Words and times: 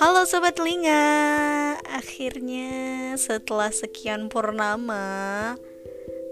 Halo 0.00 0.24
sobat 0.24 0.56
telinga, 0.56 1.76
akhirnya 1.84 2.72
setelah 3.20 3.68
sekian 3.68 4.32
purnama, 4.32 5.52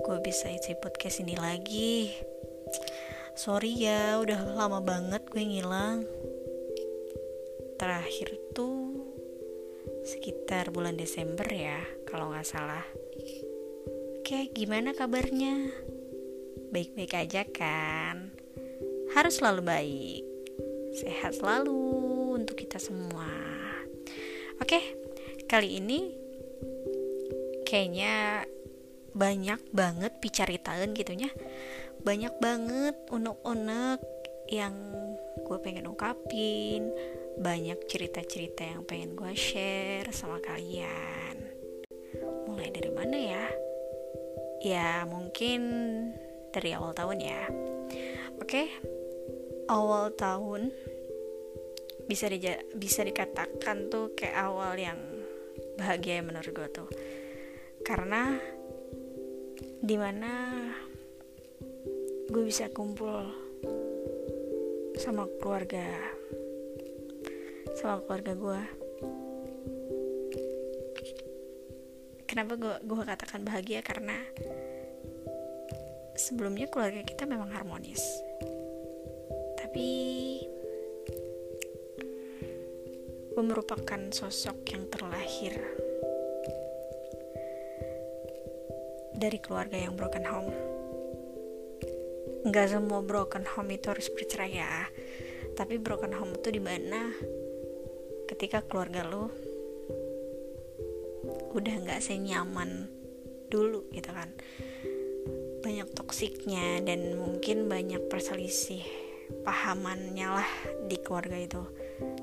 gue 0.08 0.18
bisa 0.24 0.48
isi 0.48 0.72
podcast 0.80 1.20
ini 1.20 1.36
lagi. 1.36 2.16
Sorry 3.36 3.76
ya, 3.76 4.24
udah 4.24 4.56
lama 4.56 4.80
banget 4.80 5.20
gue 5.28 5.44
ngilang. 5.44 6.00
Terakhir 7.76 8.40
tuh 8.56 9.04
sekitar 10.00 10.72
bulan 10.72 10.96
Desember 10.96 11.44
ya, 11.52 11.84
kalau 12.08 12.32
nggak 12.32 12.48
salah. 12.48 12.88
Oke, 14.16 14.48
gimana 14.56 14.96
kabarnya? 14.96 15.68
Baik-baik 16.72 17.12
aja 17.20 17.44
kan? 17.44 18.32
Harus 19.12 19.44
selalu 19.44 19.60
baik, 19.60 20.24
sehat 20.96 21.36
selalu 21.36 21.76
untuk 22.32 22.64
kita 22.64 22.80
semua. 22.80 23.47
Oke, 24.58 24.80
kali 25.46 25.78
ini 25.78 26.12
kayaknya 27.62 28.44
banyak 29.14 29.60
banget 29.74 30.18
picaritaan 30.22 30.94
gitunya. 30.94 31.30
Banyak 32.02 32.38
banget 32.38 32.94
unek-unek 33.10 34.00
yang 34.48 34.74
gue 35.44 35.58
pengen 35.60 35.90
ungkapin, 35.90 36.90
banyak 37.38 37.78
cerita-cerita 37.86 38.64
yang 38.64 38.82
pengen 38.86 39.14
gue 39.14 39.32
share 39.36 40.08
sama 40.10 40.42
kalian. 40.42 41.36
Mulai 42.48 42.68
dari 42.74 42.90
mana 42.90 43.16
ya? 43.16 43.46
Ya, 44.58 45.06
mungkin 45.06 45.60
dari 46.50 46.74
awal 46.74 46.96
tahun 46.96 47.18
ya. 47.22 47.42
Oke, 48.42 48.72
awal 49.70 50.10
tahun 50.18 50.74
bisa 52.08 52.26
di, 52.32 52.40
bisa 52.74 53.04
dikatakan 53.04 53.92
tuh 53.92 54.16
kayak 54.16 54.48
awal 54.48 54.74
yang 54.74 54.98
bahagia 55.76 56.24
menurut 56.24 56.50
gue 56.50 56.68
tuh. 56.72 56.90
Karena 57.84 58.34
di 59.78 59.94
mana 59.94 60.64
gue 62.28 62.44
bisa 62.44 62.72
kumpul 62.74 63.28
sama 64.98 65.30
keluarga 65.38 65.86
sama 67.78 68.02
keluarga 68.02 68.34
gue 68.34 68.60
kenapa 72.38 72.54
gue 72.54 72.74
gue 72.86 73.02
katakan 73.02 73.42
bahagia? 73.42 73.82
Karena 73.82 74.14
sebelumnya 76.14 76.70
keluarga 76.70 77.02
kita 77.02 77.26
memang 77.26 77.50
harmonis. 77.50 77.98
Tapi 79.58 79.88
gue 83.38 83.54
merupakan 83.54 84.02
sosok 84.10 84.66
yang 84.74 84.90
terlahir 84.90 85.54
dari 89.14 89.38
keluarga 89.38 89.78
yang 89.78 89.94
broken 89.94 90.26
home. 90.26 90.50
Nggak 92.42 92.66
semua 92.66 92.98
broken 92.98 93.46
home 93.46 93.78
itu 93.78 93.94
harus 93.94 94.10
bercerai 94.10 94.58
ya, 94.58 94.90
tapi 95.54 95.78
broken 95.78 96.18
home 96.18 96.34
itu 96.34 96.50
di 96.50 96.58
mana 96.58 97.14
ketika 98.26 98.66
keluarga 98.66 99.06
lo 99.06 99.30
udah 101.54 101.74
nggak 101.78 102.02
senyaman 102.02 102.90
dulu 103.46 103.86
gitu 103.94 104.10
kan 104.10 104.34
banyak 105.62 105.86
toksiknya 105.94 106.82
dan 106.82 107.14
mungkin 107.14 107.70
banyak 107.70 108.02
perselisih 108.10 108.82
pahamannya 109.46 110.26
lah 110.26 110.50
di 110.90 110.98
keluarga 110.98 111.38
itu 111.38 111.77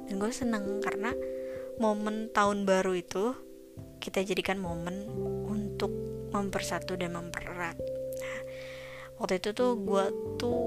dan 0.05 0.15
gue 0.21 0.31
seneng 0.31 0.81
karena 0.81 1.11
momen 1.81 2.31
tahun 2.31 2.63
baru 2.63 2.95
itu 2.95 3.35
kita 3.99 4.21
jadikan 4.21 4.61
momen 4.61 5.09
untuk 5.49 5.91
mempersatu 6.31 6.95
dan 6.95 7.17
mempererat. 7.17 7.75
Nah, 8.21 8.39
waktu 9.19 9.41
itu 9.41 9.51
tuh 9.51 9.79
gue 9.81 10.05
tuh 10.37 10.63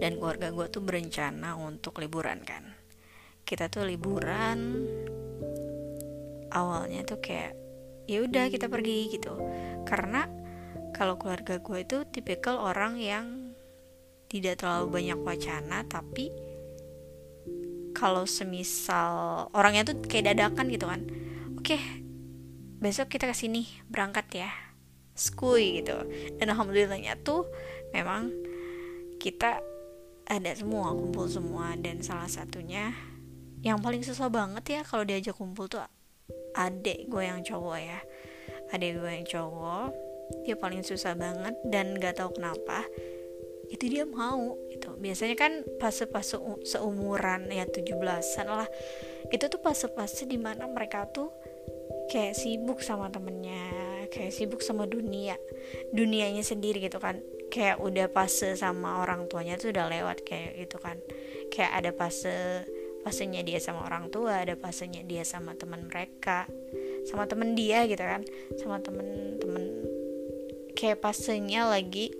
dan 0.00 0.16
keluarga 0.16 0.52
gue 0.52 0.66
tuh 0.68 0.82
berencana 0.84 1.56
untuk 1.56 1.98
liburan 1.98 2.44
kan. 2.44 2.64
Kita 3.44 3.66
tuh 3.72 3.88
liburan 3.88 4.84
awalnya 6.50 7.02
tuh 7.06 7.18
kayak 7.18 7.56
ya 8.06 8.22
udah 8.22 8.46
kita 8.52 8.66
pergi 8.68 9.16
gitu. 9.16 9.34
Karena 9.88 10.28
kalau 10.94 11.16
keluarga 11.16 11.58
gue 11.58 11.78
itu 11.80 12.04
tipikal 12.10 12.60
orang 12.60 13.00
yang 13.00 13.56
tidak 14.30 14.62
terlalu 14.62 15.02
banyak 15.02 15.18
wacana 15.18 15.82
tapi 15.90 16.30
kalau 18.00 18.24
semisal 18.24 19.46
orangnya 19.52 19.92
tuh 19.92 20.00
kayak 20.00 20.32
dadakan 20.32 20.72
gitu 20.72 20.88
kan. 20.88 21.04
Oke 21.60 21.76
besok 22.80 23.12
kita 23.12 23.28
ke 23.28 23.36
sini 23.36 23.68
berangkat 23.92 24.26
ya. 24.32 24.50
Skui 25.12 25.84
gitu. 25.84 26.00
Dan 26.40 26.56
alhamdulillahnya 26.56 27.20
tuh 27.20 27.44
memang 27.92 28.32
kita 29.20 29.60
ada 30.24 30.50
semua 30.56 30.96
kumpul 30.96 31.28
semua. 31.28 31.76
Dan 31.76 32.00
salah 32.00 32.32
satunya 32.32 32.96
yang 33.60 33.84
paling 33.84 34.00
susah 34.00 34.32
banget 34.32 34.64
ya 34.64 34.80
kalau 34.80 35.04
diajak 35.04 35.36
kumpul 35.36 35.68
tuh 35.68 35.84
adek 36.56 37.12
gue 37.12 37.22
yang 37.22 37.44
cowok 37.44 37.78
ya. 37.78 38.00
Adek 38.72 38.96
gue 38.96 39.10
yang 39.12 39.28
cowok 39.28 39.92
dia 40.46 40.54
paling 40.54 40.86
susah 40.86 41.18
banget 41.18 41.58
dan 41.66 41.98
gak 41.98 42.22
tahu 42.22 42.38
kenapa 42.38 42.86
itu 43.70 43.84
dia 43.86 44.04
mau 44.04 44.58
gitu. 44.68 44.98
Biasanya 44.98 45.38
kan 45.38 45.62
fase-fase 45.78 46.36
seumuran 46.66 47.46
ya 47.48 47.64
17-an 47.70 48.46
lah. 48.50 48.68
Itu 49.30 49.46
tuh 49.46 49.62
fase-fase 49.62 50.26
di 50.26 50.36
mana 50.36 50.66
mereka 50.66 51.06
tuh 51.06 51.30
kayak 52.10 52.34
sibuk 52.34 52.82
sama 52.82 53.06
temennya 53.10 53.62
kayak 54.10 54.34
sibuk 54.34 54.58
sama 54.58 54.90
dunia 54.90 55.38
dunianya 55.94 56.42
sendiri 56.42 56.82
gitu 56.82 56.98
kan. 56.98 57.22
Kayak 57.50 57.78
udah 57.82 58.06
fase 58.10 58.58
sama 58.58 59.02
orang 59.02 59.30
tuanya 59.30 59.54
tuh 59.58 59.70
udah 59.70 59.86
lewat 59.86 60.26
kayak 60.26 60.66
gitu 60.66 60.82
kan. 60.82 60.98
Kayak 61.54 61.72
ada 61.82 61.90
fase 61.94 62.66
fasenya 63.00 63.40
dia 63.40 63.56
sama 63.56 63.88
orang 63.88 64.12
tua 64.12 64.44
ada 64.44 64.52
fasenya 64.60 65.00
dia 65.08 65.24
sama 65.24 65.56
teman 65.56 65.88
mereka 65.88 66.44
sama 67.08 67.24
temen 67.24 67.54
dia 67.54 67.86
gitu 67.86 68.02
kan. 68.02 68.26
Sama 68.58 68.82
temen-temen 68.82 69.64
kayak 70.74 71.00
fasenya 71.02 71.70
lagi 71.70 72.10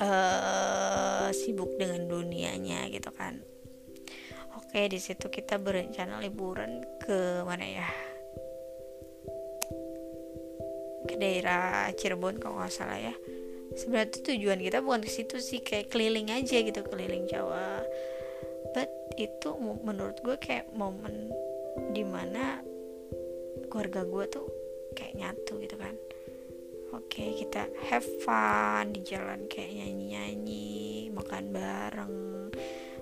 uh, 0.00 1.28
sibuk 1.34 1.76
dengan 1.76 2.08
dunianya 2.08 2.88
gitu 2.88 3.10
kan. 3.12 3.42
Oke 4.56 4.88
di 4.88 4.96
situ 4.96 5.28
kita 5.28 5.60
berencana 5.60 6.20
liburan 6.20 6.84
ke 7.00 7.44
mana 7.44 7.66
ya? 7.66 7.88
Ke 11.08 11.14
daerah 11.18 11.90
Cirebon 11.92 12.40
kalau 12.40 12.60
nggak 12.62 12.72
salah 12.72 13.00
ya. 13.00 13.14
Sebenarnya 13.72 14.20
tujuan 14.20 14.60
kita 14.60 14.84
bukan 14.84 15.04
ke 15.04 15.10
situ 15.12 15.40
sih 15.40 15.64
kayak 15.64 15.88
keliling 15.88 16.28
aja 16.28 16.60
gitu 16.60 16.80
keliling 16.88 17.24
Jawa. 17.28 17.80
But 18.72 18.88
itu 19.20 19.52
menurut 19.60 20.20
gue 20.24 20.36
kayak 20.40 20.72
momen 20.72 21.32
di 21.92 22.04
mana 22.04 22.60
keluarga 23.68 24.04
gue 24.04 24.24
tuh 24.28 24.46
kayak 24.92 25.16
nyatu 25.16 25.56
gitu 25.64 25.76
kan 25.80 25.96
oke 26.92 27.08
okay, 27.08 27.32
kita 27.32 27.72
have 27.88 28.04
fun 28.20 28.92
di 28.92 29.00
jalan 29.00 29.48
kayak 29.48 29.72
nyanyi-nyanyi 29.72 31.08
makan 31.08 31.44
bareng 31.48 32.16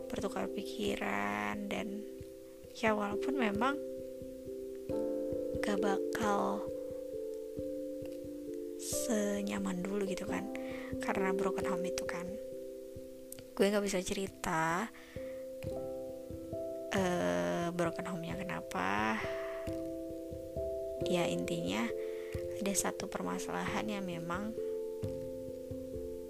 bertukar 0.06 0.46
pikiran 0.50 1.66
dan 1.66 2.06
ya 2.78 2.94
walaupun 2.94 3.34
memang 3.34 3.74
gak 5.58 5.78
bakal 5.82 6.62
senyaman 8.80 9.82
dulu 9.82 10.06
gitu 10.08 10.24
kan 10.24 10.46
karena 11.02 11.34
broken 11.34 11.66
home 11.66 11.84
itu 11.84 12.06
kan. 12.06 12.26
Gue 13.54 13.68
nggak 13.68 13.84
bisa 13.84 14.00
cerita 14.00 14.88
uh, 16.96 17.68
broken 17.76 18.06
home-nya 18.08 18.34
kenapa. 18.40 19.20
Ya 21.04 21.28
intinya 21.28 21.84
ada 22.60 22.76
satu 22.76 23.08
permasalahan 23.08 23.88
yang 23.88 24.04
memang 24.04 24.52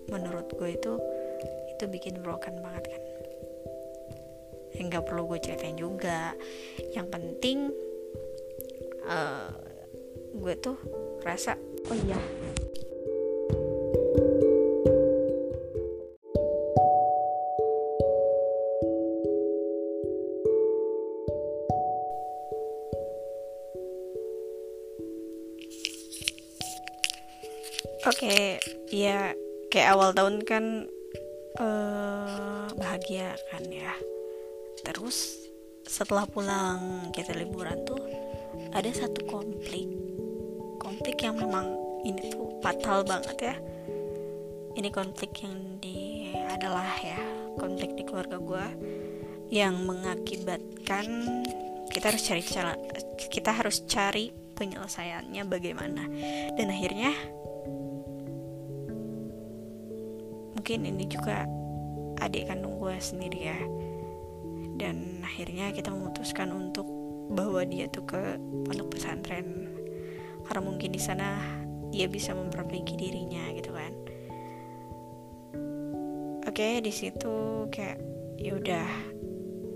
menurut 0.06 0.47
gue 0.55 0.71
itu 0.79 0.94
itu 1.75 1.85
bikin 1.91 2.23
broken 2.23 2.62
banget 2.62 2.87
kan. 2.87 3.03
Nggak 4.81 5.05
perlu 5.11 5.27
gue 5.27 5.38
ceritain 5.43 5.75
juga. 5.75 6.35
Yang 6.94 7.06
penting 7.11 7.59
uh, 9.11 9.50
gue 10.31 10.55
tuh 10.62 10.79
rasa 11.27 11.59
oh 11.91 11.97
iya 11.99 12.19
awal 29.90 30.14
tahun 30.14 30.46
kan 30.46 30.87
uh, 31.58 32.70
bahagia 32.78 33.34
kan 33.50 33.66
ya. 33.66 33.90
Terus 34.87 35.50
setelah 35.82 36.25
pulang 36.31 37.10
kita 37.10 37.34
liburan 37.34 37.82
tuh 37.82 37.98
ada 38.70 38.87
satu 38.94 39.26
konflik. 39.26 39.90
Konflik 40.78 41.19
yang 41.26 41.42
memang 41.42 41.75
ini 42.06 42.31
tuh 42.31 42.62
fatal 42.62 43.02
banget 43.02 43.37
ya. 43.42 43.56
Ini 44.78 44.88
konflik 44.94 45.42
yang 45.42 45.82
di 45.82 46.31
adalah 46.46 46.87
ya 47.02 47.19
konflik 47.58 47.98
di 47.98 48.06
keluarga 48.06 48.38
gue 48.38 48.66
yang 49.50 49.82
mengakibatkan 49.82 51.06
kita 51.90 52.14
harus 52.14 52.22
cari 52.22 52.42
cara 52.46 52.72
kita 53.19 53.50
harus 53.50 53.82
cari 53.90 54.31
penyelesaiannya 54.54 55.42
bagaimana. 55.50 56.06
Dan 56.54 56.70
akhirnya 56.70 57.10
mungkin 60.61 60.85
ini 60.85 61.09
juga 61.09 61.49
adik 62.21 62.53
kandung 62.53 62.77
gue 62.77 62.93
sendiri 63.01 63.49
ya. 63.49 63.57
Dan 64.77 65.25
akhirnya 65.25 65.73
kita 65.73 65.89
memutuskan 65.89 66.53
untuk 66.53 66.85
bawa 67.33 67.65
dia 67.65 67.89
tuh 67.89 68.05
ke 68.05 68.37
pondok 68.69 68.93
pesantren. 68.93 69.73
Karena 70.45 70.61
mungkin 70.61 70.93
di 70.93 71.01
sana 71.01 71.41
dia 71.89 72.12
bisa 72.12 72.37
memperbaiki 72.37 72.93
dirinya 72.93 73.49
gitu 73.57 73.73
kan. 73.73 73.93
Oke 76.45 76.85
di 76.85 76.93
situ 76.93 77.65
kayak 77.73 77.97
ya 78.37 78.53
udah 78.61 78.89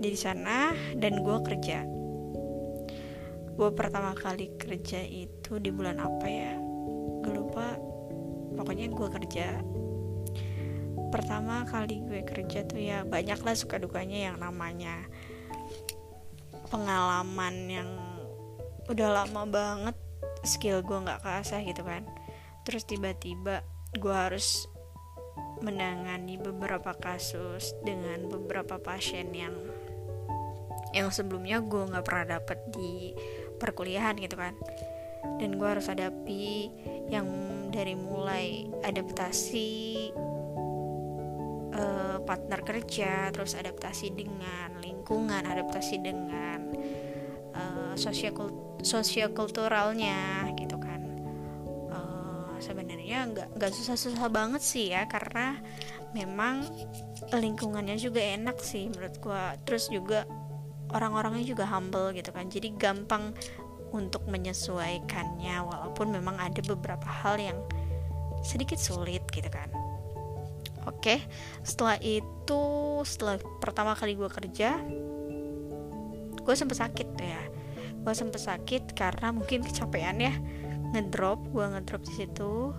di 0.05 0.13
sana 0.13 0.69
dan 1.01 1.25
gue 1.25 1.37
kerja. 1.49 1.81
Gue 3.57 3.73
pertama 3.73 4.13
kali 4.13 4.53
kerja 4.61 5.01
itu 5.01 5.57
di 5.57 5.73
bulan 5.73 5.97
apa 5.97 6.29
ya? 6.29 6.53
Gue 7.25 7.41
lupa. 7.41 7.73
Pokoknya 8.53 8.85
gue 8.93 9.07
kerja 9.09 9.65
pertama 11.15 11.63
kali 11.63 12.03
gue 12.03 12.27
kerja 12.27 12.67
tuh 12.67 12.75
ya 12.75 13.07
banyak 13.07 13.39
lah 13.39 13.55
suka 13.55 13.79
dukanya 13.79 14.27
yang 14.27 14.35
namanya 14.35 15.07
pengalaman 16.67 17.55
yang 17.71 17.89
udah 18.91 19.23
lama 19.23 19.47
banget 19.47 19.95
skill 20.43 20.83
gue 20.83 21.07
nggak 21.07 21.23
kasah 21.23 21.63
gitu 21.63 21.87
kan. 21.87 22.03
Terus 22.67 22.83
tiba-tiba 22.83 23.63
gue 23.95 24.11
harus 24.11 24.67
menangani 25.63 26.35
beberapa 26.35 26.91
kasus 26.91 27.71
dengan 27.87 28.27
beberapa 28.27 28.75
pasien 28.75 29.31
yang 29.31 29.55
yang 30.91 31.15
sebelumnya 31.15 31.63
gue 31.63 31.95
nggak 31.95 32.03
pernah 32.03 32.43
dapet 32.43 32.59
di 32.75 33.15
perkuliahan 33.55 34.19
gitu 34.19 34.35
kan. 34.35 34.51
Dan 35.39 35.55
gue 35.55 35.67
harus 35.67 35.87
hadapi 35.87 36.69
yang 37.07 37.25
dari 37.71 37.95
mulai 37.95 38.67
adaptasi 38.83 40.11
uh, 41.75 42.17
partner 42.23 42.63
kerja 42.63 43.29
terus 43.29 43.53
adaptasi 43.53 44.15
dengan 44.15 44.79
lingkungan 44.79 45.43
adaptasi 45.45 45.99
dengan 46.01 46.71
uh, 47.53 47.93
sosiokulturalnya 48.81 50.49
gitu 50.55 50.77
kan. 50.79 51.01
Uh, 51.91 52.55
sebenarnya 52.63 53.27
nggak 53.29 53.47
nggak 53.59 53.71
susah-susah 53.75 54.27
banget 54.31 54.61
sih 54.63 54.91
ya 54.95 55.05
karena 55.05 55.59
memang 56.15 56.63
lingkungannya 57.35 57.99
juga 57.99 58.23
enak 58.23 58.57
sih 58.63 58.87
menurut 58.89 59.15
gua. 59.19 59.55
Terus 59.67 59.91
juga 59.91 60.23
orang-orangnya 60.95 61.43
juga 61.43 61.65
humble 61.67 62.15
gitu 62.15 62.31
kan. 62.31 62.47
Jadi 62.47 62.71
gampang 62.79 63.35
untuk 63.95 64.27
menyesuaikannya 64.27 65.55
walaupun 65.63 66.11
memang 66.11 66.35
ada 66.35 66.59
beberapa 66.67 67.07
hal 67.07 67.39
yang 67.39 67.55
sedikit 68.43 68.77
sulit 68.77 69.23
gitu 69.31 69.47
kan 69.47 69.84
Oke, 70.85 71.21
setelah 71.65 71.97
itu 72.01 72.61
setelah 73.05 73.41
pertama 73.57 73.97
kali 73.97 74.13
gue 74.13 74.29
kerja, 74.29 74.77
gue 76.45 76.55
sempet 76.55 76.77
sakit 76.77 77.09
ya. 77.17 77.41
Gue 78.05 78.13
sempet 78.13 78.37
sakit 78.37 78.93
karena 78.93 79.33
mungkin 79.33 79.65
kecapean 79.65 80.21
ya 80.21 80.33
ngedrop, 80.93 81.41
gue 81.49 81.65
ngedrop 81.65 82.05
di 82.05 82.13
situ 82.13 82.69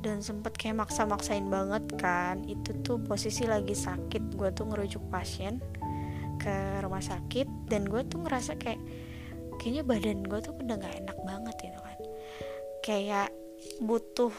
dan 0.00 0.24
sempet 0.24 0.56
kayak 0.56 0.80
maksa-maksain 0.80 1.44
banget 1.52 1.84
kan. 2.00 2.40
Itu 2.48 2.72
tuh 2.80 2.96
posisi 3.04 3.44
lagi 3.44 3.76
sakit, 3.76 4.32
gue 4.32 4.48
tuh 4.56 4.64
ngerujuk 4.72 5.04
pasien 5.12 5.60
ke 6.40 6.80
rumah 6.80 7.04
sakit 7.04 7.68
dan 7.68 7.84
gue 7.84 8.00
tuh 8.08 8.24
ngerasa 8.24 8.56
kayak 8.56 8.80
kayaknya 9.60 9.84
badan 9.84 10.24
gue 10.24 10.40
tuh 10.40 10.56
udah 10.56 10.76
gak 10.80 10.96
enak 11.04 11.18
banget 11.20 11.56
gitu 11.60 11.78
kan. 11.84 11.98
Kayak 12.80 13.28
butuh 13.84 14.32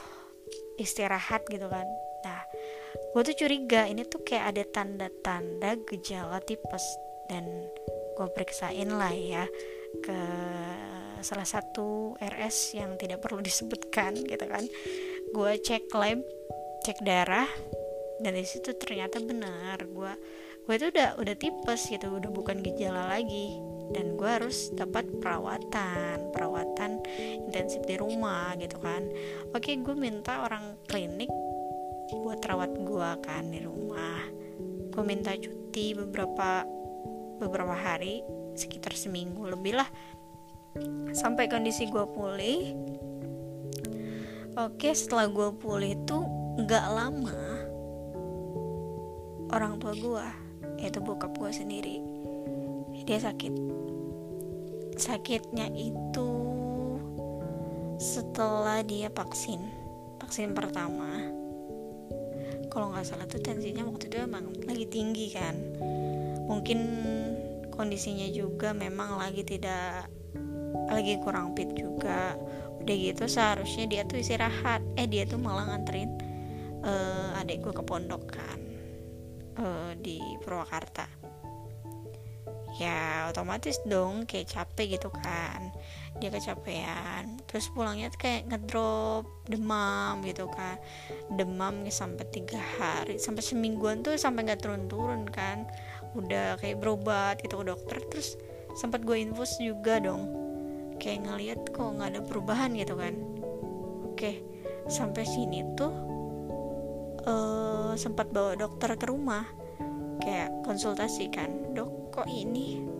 istirahat 0.81 1.45
gitu 1.45 1.69
kan. 1.69 1.85
Nah, 2.25 2.41
gue 3.11 3.21
tuh 3.27 3.35
curiga 3.43 3.87
ini 3.87 4.07
tuh 4.07 4.23
kayak 4.23 4.55
ada 4.55 4.63
tanda-tanda 4.67 5.75
gejala 5.87 6.39
tipes. 6.43 6.83
Dan 7.27 7.47
gue 8.15 8.27
periksain 8.31 8.89
lah 8.91 9.13
ya 9.15 9.43
ke 10.03 10.19
salah 11.21 11.45
satu 11.45 12.17
RS 12.17 12.75
yang 12.79 12.97
tidak 12.97 13.23
perlu 13.23 13.39
disebutkan 13.47 14.15
gitu 14.23 14.45
kan. 14.47 14.63
Gue 15.31 15.59
cek 15.59 15.91
lab 15.95 16.19
cek 16.81 17.03
darah 17.05 17.47
dan 18.21 18.33
di 18.35 18.45
situ 18.45 18.73
ternyata 18.75 19.19
benar. 19.19 19.79
Gue 19.91 20.11
gue 20.61 20.73
itu 20.77 20.93
udah 20.93 21.17
udah 21.17 21.35
tipes 21.35 21.89
gitu 21.89 22.07
udah 22.15 22.31
bukan 22.31 22.63
gejala 22.63 23.11
lagi. 23.11 23.59
Dan 23.91 24.15
gue 24.15 24.29
harus 24.29 24.71
dapat 24.71 25.03
perawatan 25.19 26.31
perawatan 26.31 27.03
intensif 27.47 27.83
di 27.83 27.99
rumah 27.99 28.55
gitu 28.55 28.79
kan. 28.79 29.03
Oke 29.51 29.75
gue 29.75 29.95
minta 29.95 30.47
orang 30.47 30.79
klinik 30.87 31.27
buat 32.11 32.43
rawat 32.43 32.75
gue 32.75 33.09
kan 33.23 33.47
di 33.47 33.63
rumah. 33.63 34.23
Gue 34.91 35.03
minta 35.07 35.31
cuti 35.35 35.95
beberapa 35.95 36.67
beberapa 37.39 37.73
hari 37.73 38.21
sekitar 38.53 38.91
seminggu 38.93 39.47
lebih 39.47 39.79
lah. 39.79 39.89
Sampai 41.15 41.47
kondisi 41.47 41.87
gue 41.87 42.05
pulih. 42.11 42.75
Oke 44.59 44.91
setelah 44.91 45.31
gue 45.31 45.49
pulih 45.55 45.95
itu 45.95 46.17
nggak 46.59 46.85
lama 46.91 47.39
orang 49.55 49.79
tua 49.79 49.95
gue 49.95 50.27
yaitu 50.83 50.99
bokap 50.99 51.31
gue 51.39 51.51
sendiri 51.51 52.03
dia 53.07 53.17
sakit. 53.17 53.53
Sakitnya 54.99 55.71
itu 55.73 56.29
setelah 58.01 58.81
dia 58.81 59.13
vaksin 59.13 59.61
vaksin 60.17 60.57
pertama 60.57 61.40
kalau 62.71 62.95
nggak 62.95 63.03
salah 63.03 63.27
tuh 63.27 63.43
tensinya 63.43 63.83
waktu 63.83 64.07
itu 64.07 64.17
emang 64.23 64.47
lagi 64.63 64.87
tinggi 64.87 65.27
kan. 65.35 65.55
Mungkin 66.47 66.79
kondisinya 67.75 68.25
juga 68.31 68.71
memang 68.71 69.19
lagi 69.19 69.43
tidak 69.43 70.07
lagi 70.87 71.19
kurang 71.19 71.51
fit 71.53 71.67
juga. 71.75 72.39
Udah 72.79 72.95
gitu 72.95 73.27
seharusnya 73.27 73.85
dia 73.91 74.01
tuh 74.07 74.23
istirahat. 74.23 74.79
Eh 74.95 75.05
dia 75.05 75.27
tuh 75.27 75.37
malah 75.37 75.67
nganterin 75.67 76.15
uh, 76.87 77.39
adik 77.43 77.61
gue 77.61 77.73
ke 77.75 77.83
pondok 77.83 78.23
kan 78.31 78.59
uh, 79.59 79.91
di 79.99 80.23
Purwakarta. 80.39 81.05
Ya 82.79 83.27
otomatis 83.27 83.77
dong 83.83 84.23
kayak 84.23 84.47
capek 84.47 84.95
gitu 84.95 85.11
kan 85.11 85.75
dia 86.21 86.29
kecapean. 86.29 87.41
Terus 87.49 87.73
pulangnya 87.73 88.13
kayak 88.13 88.45
ngedrop 88.47 89.25
demam 89.49 90.21
gitu 90.21 90.45
kan. 90.53 90.77
Demam 91.33 91.81
sampai 91.89 92.29
tiga 92.29 92.61
hari 92.77 93.17
sampai 93.17 93.41
semingguan 93.41 94.05
tuh 94.05 94.13
sampai 94.15 94.45
nggak 94.45 94.61
turun-turun 94.61 95.25
kan. 95.27 95.65
Udah 96.13 96.61
kayak 96.61 96.77
berobat 96.77 97.41
gitu 97.41 97.59
ke 97.59 97.65
dokter. 97.73 97.97
Terus 98.13 98.37
sempat 98.77 99.01
gue 99.01 99.17
infus 99.17 99.57
juga 99.57 99.97
dong. 99.97 100.29
Kayak 101.01 101.25
ngeliat 101.25 101.59
kok 101.73 101.89
nggak 101.97 102.09
ada 102.13 102.21
perubahan 102.21 102.77
gitu 102.77 102.93
kan. 102.93 103.17
Oke 104.05 104.45
sampai 104.85 105.23
sini 105.25 105.65
tuh 105.73 105.93
uh, 107.25 107.93
sempat 107.97 108.29
bawa 108.29 108.53
dokter 108.53 108.93
ke 108.93 109.09
rumah. 109.09 109.49
Kayak 110.21 110.53
konsultasi 110.61 111.33
kan 111.33 111.73
dok 111.73 112.13
kok 112.13 112.29
ini 112.29 112.90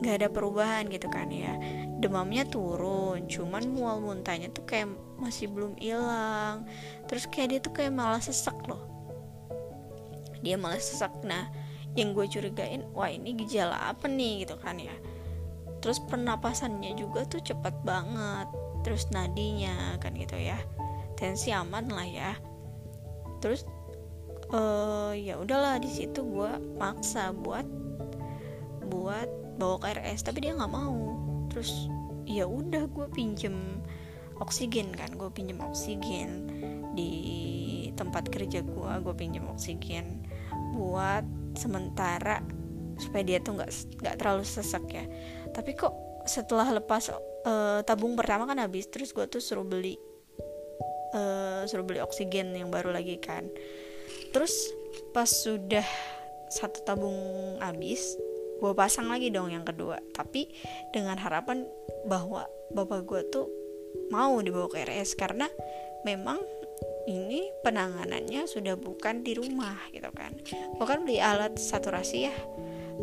nggak 0.00 0.14
ada 0.22 0.28
perubahan 0.28 0.88
gitu 0.92 1.08
kan 1.08 1.32
ya. 1.32 1.56
Demamnya 1.96 2.44
turun 2.44 3.24
cuman 3.26 3.72
mual 3.72 4.04
muntahnya 4.04 4.52
tuh 4.52 4.64
kayak 4.68 4.92
masih 5.16 5.48
belum 5.48 5.76
hilang. 5.80 6.68
Terus 7.08 7.24
kayak 7.28 7.48
dia 7.48 7.60
tuh 7.64 7.72
kayak 7.72 7.92
malah 7.96 8.20
sesak 8.20 8.56
loh. 8.68 8.84
Dia 10.44 10.60
malah 10.60 10.80
sesak. 10.80 11.12
Nah 11.24 11.48
yang 11.96 12.12
gue 12.12 12.28
curigain 12.28 12.84
wah 12.92 13.08
ini 13.08 13.32
gejala 13.40 13.92
apa 13.92 14.04
nih 14.04 14.44
gitu 14.44 14.60
kan 14.60 14.76
ya. 14.76 14.92
Terus 15.80 16.02
pernapasannya 16.04 16.92
juga 16.98 17.24
tuh 17.24 17.40
cepat 17.40 17.72
banget. 17.84 18.48
Terus 18.84 19.08
nadinya 19.10 19.96
kan 19.98 20.12
gitu 20.12 20.36
ya. 20.36 20.60
Tensi 21.16 21.50
aman 21.50 21.88
lah 21.88 22.04
ya. 22.04 22.32
Terus 23.40 23.64
uh, 24.52 25.16
ya 25.16 25.40
udahlah 25.40 25.80
di 25.80 25.88
situ 25.88 26.20
gue 26.22 26.52
maksa 26.76 27.32
buat 27.32 27.64
buat 28.86 29.45
bawa 29.56 29.80
ke 29.80 29.96
RS 29.98 30.28
tapi 30.28 30.44
dia 30.44 30.52
nggak 30.54 30.72
mau. 30.72 31.16
Terus 31.52 31.88
ya 32.28 32.44
udah 32.44 32.86
gue 32.90 33.06
pinjem 33.12 33.80
oksigen 34.36 34.92
kan 34.92 35.08
gue 35.16 35.30
pinjem 35.32 35.56
oksigen 35.64 36.52
di 36.92 37.12
tempat 37.96 38.28
kerja 38.28 38.60
gue 38.60 38.92
gue 39.00 39.14
pinjem 39.16 39.48
oksigen 39.48 40.28
buat 40.76 41.24
sementara 41.56 42.44
supaya 43.00 43.24
dia 43.24 43.38
tuh 43.40 43.56
nggak 43.56 43.70
nggak 44.04 44.16
terlalu 44.20 44.44
sesak 44.44 44.84
ya. 44.92 45.04
Tapi 45.52 45.72
kok 45.72 45.92
setelah 46.28 46.68
lepas 46.76 47.12
uh, 47.46 47.80
tabung 47.86 48.18
pertama 48.18 48.44
kan 48.44 48.58
habis 48.60 48.90
terus 48.90 49.14
gue 49.14 49.24
tuh 49.30 49.40
suruh 49.40 49.64
beli 49.64 49.96
uh, 51.14 51.62
suruh 51.64 51.86
beli 51.86 52.02
oksigen 52.04 52.52
yang 52.52 52.68
baru 52.68 52.92
lagi 52.92 53.16
kan. 53.20 53.48
Terus 54.32 54.52
pas 55.16 55.28
sudah 55.28 55.86
satu 56.52 56.84
tabung 56.84 57.16
habis 57.60 58.16
gue 58.56 58.72
pasang 58.72 59.12
lagi 59.12 59.28
dong 59.32 59.52
yang 59.52 59.64
kedua. 59.64 60.00
Tapi 60.12 60.48
dengan 60.92 61.16
harapan 61.20 61.64
bahwa 62.08 62.48
bapak 62.72 63.00
gue 63.04 63.22
tuh 63.28 63.46
mau 64.12 64.38
dibawa 64.40 64.68
ke 64.70 64.84
RS 64.84 65.16
karena 65.16 65.48
memang 66.04 66.38
ini 67.06 67.48
penanganannya 67.62 68.50
sudah 68.50 68.74
bukan 68.74 69.22
di 69.22 69.38
rumah 69.38 69.78
gitu 69.94 70.10
kan. 70.10 70.34
Gue 70.76 70.86
kan 70.86 71.06
beli 71.06 71.22
alat 71.22 71.56
saturasi 71.56 72.18
ya. 72.26 72.36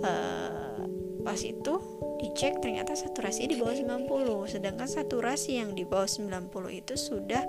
Uh, 0.04 0.84
pas 1.24 1.40
itu 1.40 1.80
dicek 2.20 2.60
ternyata 2.60 3.00
saturasi 3.00 3.48
di 3.48 3.56
bawah 3.56 3.72
90 3.72 4.52
sedangkan 4.52 4.90
saturasi 4.92 5.64
yang 5.64 5.72
di 5.72 5.88
bawah 5.88 6.08
90 6.08 6.52
itu 6.84 6.94
sudah 7.00 7.44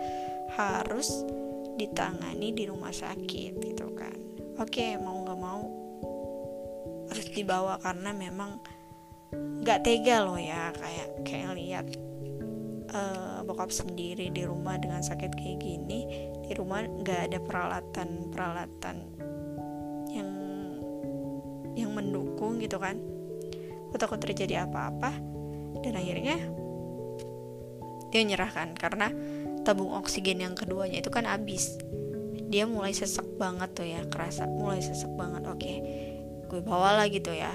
harus 0.54 1.26
ditangani 1.74 2.54
di 2.54 2.70
rumah 2.70 2.94
sakit 2.94 3.58
gitu 3.58 3.90
kan. 3.98 4.14
Oke 4.62 4.94
mau 5.02 5.23
dibawa 7.34 7.82
karena 7.82 8.14
memang 8.14 8.62
nggak 9.34 9.82
tega 9.82 10.22
loh 10.22 10.38
ya 10.38 10.70
kayak 10.76 11.08
kayak 11.26 11.52
lihat 11.58 11.86
uh, 12.94 13.40
bokap 13.42 13.72
sendiri 13.74 14.30
di 14.30 14.42
rumah 14.46 14.78
dengan 14.78 15.02
sakit 15.02 15.34
kayak 15.34 15.58
gini. 15.60 16.06
Di 16.44 16.52
rumah 16.54 16.84
nggak 16.86 17.20
ada 17.32 17.38
peralatan 17.42 18.30
peralatan 18.30 18.96
yang 20.12 20.30
yang 21.74 21.90
mendukung 21.92 22.62
gitu 22.62 22.78
kan. 22.78 23.00
Aku 23.90 23.96
takut 23.98 24.18
terjadi 24.18 24.66
apa-apa 24.66 25.14
dan 25.82 25.94
akhirnya 25.94 26.38
dia 28.10 28.20
menyerahkan 28.22 28.78
karena 28.78 29.10
tabung 29.66 29.90
oksigen 29.96 30.42
yang 30.42 30.54
keduanya 30.54 31.02
itu 31.02 31.10
kan 31.10 31.26
habis. 31.26 31.74
Dia 32.52 32.70
mulai 32.70 32.94
sesek 32.94 33.40
banget 33.40 33.74
tuh 33.74 33.88
ya 33.88 34.06
kerasa 34.06 34.46
mulai 34.46 34.78
sesek 34.78 35.10
banget. 35.18 35.42
Oke 35.50 35.74
gue 36.54 36.62
bawa 36.62 37.02
lah 37.02 37.10
gitu 37.10 37.34
ya. 37.34 37.50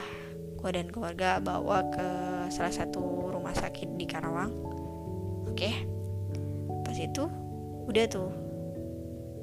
Gue 0.60 0.75
dan 0.75 0.91
keluarga 0.91 1.39
bawa 1.39 1.88
ke 1.88 2.08
salah 2.51 2.75
satu 2.75 3.32
rumah 3.32 3.56
sakit 3.56 3.96
di 3.96 4.03
Karawang. 4.03 4.51
Oke. 5.48 5.72
Pas 6.84 6.98
itu 7.00 7.24
udah 7.88 8.06
tuh. 8.12 8.32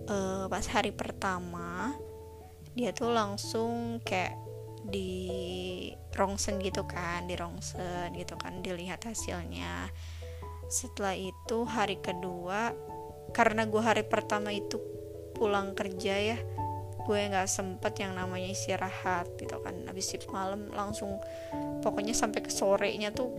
Uh, 0.06 0.44
pas 0.52 0.62
hari 0.68 0.92
pertama 0.92 1.96
dia 2.76 2.92
tuh 2.92 3.10
langsung 3.10 3.98
kayak 4.04 4.36
di 4.86 5.90
rongsen 6.14 6.62
gitu 6.62 6.86
kan 6.86 7.26
di 7.26 7.34
rongsen 7.34 8.12
gitu 8.12 8.36
kan 8.36 8.60
dilihat 8.60 9.00
hasilnya. 9.08 9.88
Setelah 10.68 11.16
itu 11.16 11.64
hari 11.64 11.96
kedua 11.96 12.76
karena 13.32 13.64
gue 13.64 13.80
hari 13.80 14.04
pertama 14.04 14.52
itu 14.52 14.76
pulang 15.32 15.72
kerja 15.72 16.36
ya 16.36 16.38
gue 17.06 17.20
nggak 17.30 17.46
sempet 17.46 18.02
yang 18.02 18.18
namanya 18.18 18.50
istirahat 18.50 19.30
gitu 19.38 19.62
kan. 19.62 19.86
Habis 19.86 20.10
sip 20.10 20.26
malam 20.34 20.66
langsung 20.74 21.22
pokoknya 21.80 22.12
sampai 22.12 22.42
ke 22.42 22.50
sorenya 22.50 23.14
tuh 23.14 23.30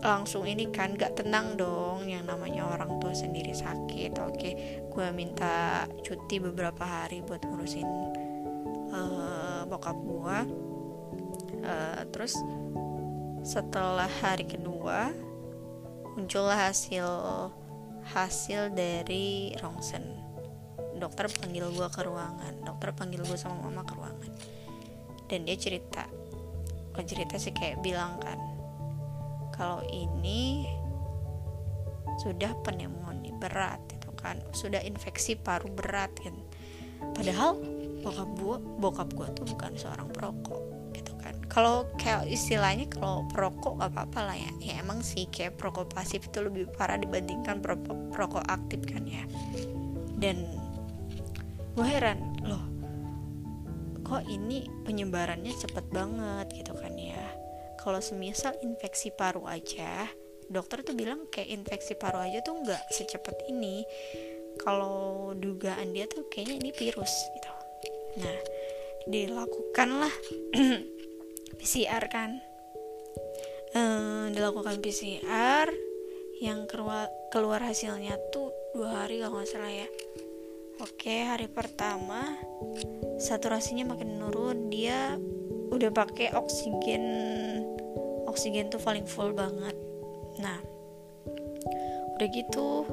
langsung 0.00 0.46
ini 0.46 0.70
kan 0.70 0.94
gak 0.94 1.18
tenang 1.18 1.58
dong 1.58 2.06
yang 2.06 2.24
namanya 2.24 2.70
orang 2.70 3.02
tua 3.02 3.10
sendiri 3.10 3.50
sakit. 3.50 4.14
Oke 4.22 4.50
gue 4.86 5.06
minta 5.10 5.84
cuti 6.06 6.38
beberapa 6.38 6.86
hari 6.86 7.20
buat 7.26 7.42
ngurusin 7.42 7.88
uh, 8.94 9.66
bokap 9.66 9.98
gue. 9.98 10.38
Uh, 11.60 12.02
terus 12.14 12.38
setelah 13.44 14.08
hari 14.22 14.48
kedua 14.48 15.12
muncullah 16.16 16.70
hasil 16.70 17.06
hasil 18.12 18.72
dari 18.72 19.52
rongsen 19.60 20.29
dokter 21.00 21.26
panggil 21.32 21.66
gue 21.72 21.88
ke 21.88 22.00
ruangan 22.04 22.54
dokter 22.62 22.92
panggil 22.92 23.24
gue 23.24 23.38
sama 23.40 23.66
mama 23.66 23.82
ke 23.88 23.96
ruangan. 23.96 24.32
Dan 25.30 25.46
dia 25.48 25.56
cerita 25.56 26.04
bukan 26.90 27.06
cerita 27.06 27.40
sih 27.40 27.54
kayak 27.54 27.80
bilang 27.80 28.20
kan 28.20 28.38
kalau 29.54 29.80
ini 29.88 30.68
sudah 32.20 32.52
pneumonia 32.60 33.32
berat 33.40 33.80
itu 33.90 34.10
kan 34.12 34.36
sudah 34.52 34.84
infeksi 34.84 35.34
paru 35.34 35.72
berat 35.72 36.12
kan. 36.20 36.36
Padahal 37.16 37.56
bokap 38.04 38.28
gue 38.36 38.56
bokap 38.78 39.08
gue 39.16 39.26
tuh 39.32 39.46
bukan 39.48 39.72
seorang 39.80 40.12
perokok 40.12 40.80
kalau 41.50 41.82
kayak 41.98 42.30
istilahnya 42.30 42.86
kalau 42.86 43.26
perokok 43.26 43.82
gak 43.82 43.90
apa-apa 43.90 44.20
lah 44.22 44.38
ya. 44.38 44.52
Ya 44.62 44.74
emang 44.78 45.02
sih 45.02 45.26
kayak 45.26 45.58
perokok 45.58 45.90
pasif 45.90 46.30
itu 46.30 46.38
lebih 46.46 46.70
parah 46.78 46.94
dibandingkan 46.94 47.58
perokok, 47.58 48.14
perokok 48.14 48.46
aktif 48.46 48.86
kan 48.86 49.02
ya. 49.02 49.26
Dan 50.14 50.46
gue 51.76 51.86
heran 51.86 52.18
loh 52.44 52.70
kok 54.10 54.26
ini 54.26 54.66
penyebarannya 54.82 55.54
cepet 55.54 55.86
banget 55.94 56.50
gitu 56.50 56.74
kan 56.74 56.98
ya? 56.98 57.22
Kalau 57.78 58.02
semisal 58.02 58.58
infeksi 58.58 59.14
paru 59.14 59.46
aja 59.46 60.10
dokter 60.50 60.82
tuh 60.82 60.98
bilang 60.98 61.30
kayak 61.30 61.46
infeksi 61.46 61.94
paru 61.94 62.18
aja 62.18 62.42
tuh 62.42 62.58
nggak 62.58 62.90
secepat 62.90 63.46
ini. 63.46 63.86
Kalau 64.58 65.30
dugaan 65.38 65.94
dia 65.94 66.10
tuh 66.10 66.26
kayaknya 66.26 66.58
ini 66.58 66.70
virus 66.74 67.14
gitu. 67.38 67.52
Nah 68.18 68.38
dilakukanlah 69.06 70.14
PCR 71.62 72.04
kan? 72.10 72.42
Ehm, 73.78 74.34
dilakukan 74.34 74.82
PCR 74.82 75.70
yang 76.42 76.66
keluar 76.66 77.06
keluar 77.30 77.62
hasilnya 77.62 78.18
tuh 78.34 78.50
dua 78.74 79.06
hari 79.06 79.22
kalau 79.22 79.38
nggak 79.38 79.50
salah 79.54 79.70
ya 79.70 79.86
oke 80.80 81.14
hari 81.24 81.46
pertama 81.46 82.36
saturasinya 83.20 83.94
makin 83.94 84.16
menurun. 84.16 84.72
Dia 84.72 85.14
udah 85.70 85.90
pakai 85.92 86.32
oksigen 86.34 87.04
oksigen 88.26 88.72
tuh 88.72 88.80
paling 88.82 89.04
full 89.04 89.36
banget. 89.36 89.76
Nah 90.40 90.58
udah 92.16 92.28
gitu 92.32 92.84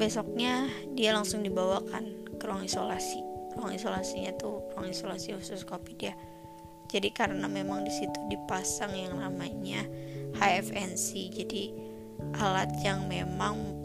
besoknya 0.00 0.66
dia 0.94 1.14
langsung 1.14 1.42
dibawakan 1.42 2.30
ke 2.38 2.44
ruang 2.46 2.64
isolasi. 2.64 3.20
Ruang 3.54 3.74
isolasinya 3.74 4.34
tuh 4.34 4.62
ruang 4.74 4.90
isolasi 4.90 5.34
khusus 5.34 5.62
covid 5.62 5.98
ya 5.98 6.14
jadi 6.94 7.10
karena 7.10 7.50
memang 7.50 7.82
di 7.82 7.90
situ 7.90 8.18
dipasang 8.30 8.94
yang 8.94 9.18
namanya 9.18 9.82
HFNC 10.38 11.34
jadi 11.34 11.74
alat 12.38 12.70
yang 12.86 13.10
memang 13.10 13.82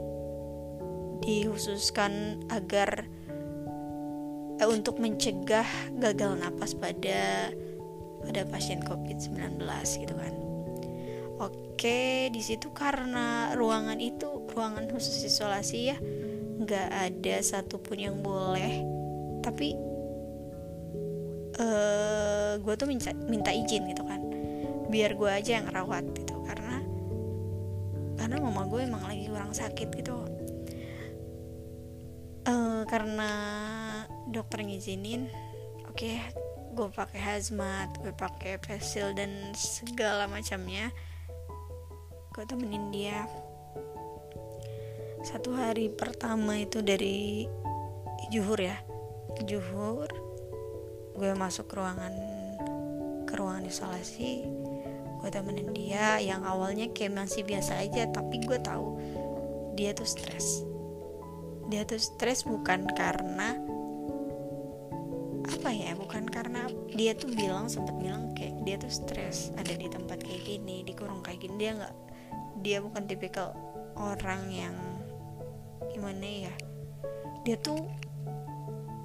dikhususkan 1.23 2.43
agar 2.51 3.07
eh, 4.59 4.69
untuk 4.69 4.99
mencegah 4.99 5.67
gagal 5.99 6.39
napas 6.39 6.75
pada 6.75 7.51
pada 8.19 8.41
pasien 8.47 8.83
COVID-19 8.83 9.63
gitu 10.03 10.15
kan. 10.15 10.33
Oke, 11.39 12.27
di 12.35 12.41
situ 12.43 12.75
karena 12.75 13.55
ruangan 13.55 13.95
itu 14.03 14.43
ruangan 14.51 14.91
khusus 14.91 15.23
isolasi 15.23 15.95
ya, 15.95 15.97
nggak 16.59 16.89
ada 16.91 17.35
satupun 17.39 17.95
yang 17.95 18.19
boleh. 18.19 18.83
Tapi 19.39 19.89
uh, 21.59 22.53
gue 22.59 22.73
tuh 22.75 22.88
minta 22.88 23.11
minta 23.27 23.51
izin 23.51 23.91
gitu 23.91 24.03
kan 24.07 24.21
biar 24.89 25.13
gue 25.13 25.29
aja 25.29 25.61
yang 25.61 25.67
rawat 25.69 26.01
gitu 26.17 26.33
karena 26.47 26.81
karena 28.17 28.35
mama 28.41 28.65
gue 28.65 28.81
emang 28.81 29.03
lagi 29.05 29.29
kurang 29.29 29.53
sakit 29.53 29.89
gitu 29.93 30.17
karena 32.89 33.31
dokter 34.34 34.65
ngizinin 34.65 35.29
oke 35.86 35.93
okay, 35.93 36.17
gue 36.74 36.89
pakai 36.89 37.22
hazmat 37.22 37.93
gue 38.01 38.10
pakai 38.17 38.58
facial 38.58 39.13
dan 39.13 39.53
segala 39.53 40.25
macamnya 40.25 40.89
gue 42.39 42.48
temenin 42.48 42.88
dia. 42.88 43.27
Satu 45.27 45.51
hari 45.51 45.91
pertama 45.91 46.55
itu 46.55 46.79
dari 46.79 47.43
juhur 48.31 48.55
ya. 48.55 48.79
Juhur 49.43 50.08
gue 51.19 51.31
masuk 51.36 51.67
ke 51.67 51.75
ruangan 51.75 52.15
ke 53.27 53.34
ruangan 53.36 53.67
isolasi 53.67 54.48
gue 55.19 55.29
temenin 55.34 55.75
dia. 55.75 56.24
Yang 56.24 56.41
awalnya 56.48 56.88
kayak 56.96 57.27
masih 57.27 57.43
biasa 57.43 57.84
aja 57.84 58.08
tapi 58.08 58.39
gue 58.39 58.55
tahu 58.63 58.96
dia 59.75 59.91
tuh 59.91 60.08
stres 60.08 60.68
dia 61.69 61.85
tuh 61.85 62.01
stres 62.01 62.43
bukan 62.43 62.89
karena 62.97 63.55
apa 65.49 65.69
ya 65.69 65.93
bukan 65.93 66.25
karena 66.29 66.65
dia 66.93 67.13
tuh 67.13 67.29
bilang 67.29 67.69
sempat 67.69 67.93
bilang 68.01 68.33
kayak 68.33 68.57
dia 68.65 68.75
tuh 68.81 68.89
stres 68.89 69.53
ada 69.53 69.73
di 69.77 69.85
tempat 69.85 70.21
kayak 70.21 70.45
gini 70.45 70.81
di 70.81 70.93
kurung 70.97 71.21
kayak 71.21 71.45
gini. 71.45 71.55
Dia 71.61 71.71
nggak 71.77 71.95
dia 72.65 72.77
bukan 72.81 73.05
tipikal 73.05 73.53
orang 73.95 74.49
yang 74.49 74.75
gimana 75.93 76.49
ya 76.49 76.53
dia 77.47 77.55
tuh 77.55 77.79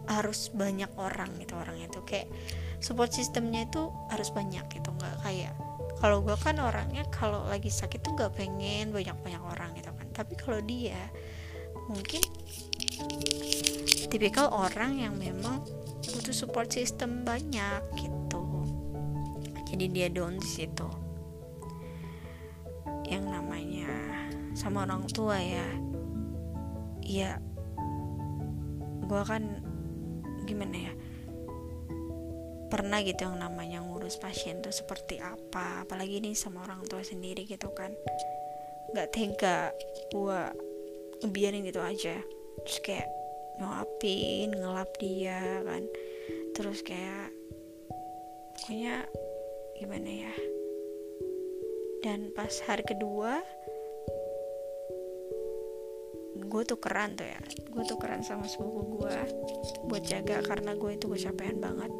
harus 0.04 0.52
banyak 0.52 0.90
orang 1.00 1.33
gitu 1.40 1.56
orang 1.56 1.80
itu 1.80 2.00
kayak 2.04 2.28
support 2.83 3.09
sistemnya 3.14 3.64
itu 3.64 3.88
harus 4.12 4.28
banyak 4.35 4.62
gitu 4.68 4.92
nggak 4.92 5.16
kayak 5.25 5.54
kalau 6.04 6.21
gue 6.21 6.37
kan 6.37 6.61
orangnya 6.61 7.09
kalau 7.09 7.49
lagi 7.49 7.73
sakit 7.73 8.04
tuh 8.04 8.12
nggak 8.12 8.37
pengen 8.37 8.92
banyak 8.92 9.16
banyak 9.25 9.40
orang 9.40 9.73
gitu 9.73 9.88
kan. 9.88 10.04
Tapi 10.12 10.37
kalau 10.37 10.61
dia 10.61 11.00
mungkin 11.88 12.23
tipikal 14.09 14.49
orang 14.55 15.03
yang 15.03 15.19
memang 15.19 15.64
butuh 16.14 16.31
support 16.31 16.71
system 16.71 17.26
banyak 17.26 17.83
gitu. 17.99 18.43
Jadi 19.75 19.85
dia 19.91 20.07
down 20.07 20.38
di 20.38 20.47
situ. 20.47 20.87
Yang 23.11 23.25
namanya 23.26 23.91
sama 24.55 24.87
orang 24.87 25.11
tua 25.11 25.43
ya. 25.43 25.67
Ya 27.03 27.31
gue 29.05 29.23
kan 29.26 29.61
gimana 30.47 30.76
ya? 30.79 30.95
Pernah 32.71 33.03
gitu 33.03 33.26
yang 33.26 33.43
namanya 33.43 33.83
ngurus 33.83 34.17
pasien 34.23 34.62
tuh 34.62 34.71
seperti 34.71 35.19
apa? 35.19 35.83
Apalagi 35.83 36.23
ini 36.23 36.38
sama 36.38 36.62
orang 36.62 36.87
tua 36.87 37.03
sendiri 37.03 37.43
gitu 37.50 37.75
kan. 37.75 37.91
Nggak 38.95 39.11
tega 39.11 39.75
gue 40.14 40.41
biarin 41.31 41.64
gitu 41.64 41.81
aja. 41.81 42.21
Terus 42.64 42.78
kayak 42.85 43.09
nyuapin 43.61 44.50
ngelap 44.52 44.90
dia 44.99 45.62
kan. 45.62 45.85
Terus 46.54 46.81
kayak 46.83 47.31
pokoknya 48.59 49.04
gimana 49.78 50.11
ya? 50.11 50.35
Dan 52.04 52.33
pas 52.37 52.52
hari 52.69 52.85
kedua 52.85 53.40
gue 56.35 56.62
tuh 56.66 56.78
keren 56.78 57.19
tuh 57.19 57.26
ya. 57.26 57.40
Gue 57.71 57.83
tuh 57.87 57.99
keren 57.99 58.23
sama 58.23 58.47
sepupu 58.47 59.02
gue 59.02 59.16
buat 59.90 60.02
jaga 60.07 60.45
karena 60.45 60.76
gue 60.78 60.95
itu 60.95 61.07
kecapean 61.11 61.59
banget. 61.59 61.90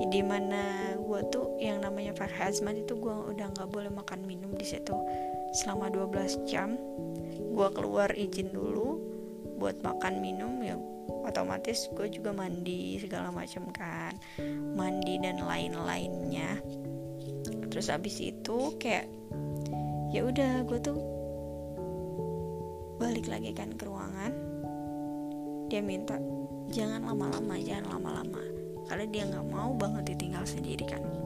Jadi 0.00 0.18
mana 0.24 0.96
gue 0.96 1.20
tuh 1.28 1.60
yang 1.60 1.84
namanya 1.84 2.16
Farhazmat 2.16 2.78
itu 2.86 2.96
gue 2.96 3.12
udah 3.12 3.52
nggak 3.52 3.68
boleh 3.68 3.90
makan 3.92 4.24
minum 4.24 4.48
di 4.56 4.64
situ 4.64 4.96
selama 5.52 5.92
12 5.92 6.48
jam 6.48 6.80
gue 7.52 7.68
keluar 7.76 8.08
izin 8.16 8.48
dulu 8.50 8.96
buat 9.60 9.78
makan 9.84 10.24
minum 10.24 10.58
ya 10.64 10.80
otomatis 11.22 11.86
gue 11.94 12.08
juga 12.10 12.34
mandi 12.34 12.98
segala 12.98 13.30
macam 13.30 13.70
kan. 13.70 14.14
Mandi 14.74 15.18
dan 15.22 15.42
lain-lainnya. 15.42 16.58
Terus 17.70 17.88
abis 17.88 18.20
itu 18.20 18.74
kayak 18.76 19.06
ya 20.12 20.26
udah 20.26 20.66
gue 20.66 20.78
tuh 20.82 20.98
balik 22.98 23.26
lagi 23.30 23.54
kan 23.54 23.70
ke 23.74 23.84
ruangan. 23.86 24.32
Dia 25.70 25.80
minta 25.80 26.18
jangan 26.72 27.06
lama-lama 27.06 27.54
jangan 27.62 27.96
lama-lama. 27.98 28.42
Karena 28.90 29.06
dia 29.08 29.22
nggak 29.30 29.46
mau 29.46 29.72
banget 29.78 30.14
ditinggal 30.14 30.44
sendiri 30.44 30.84
kan 30.84 31.21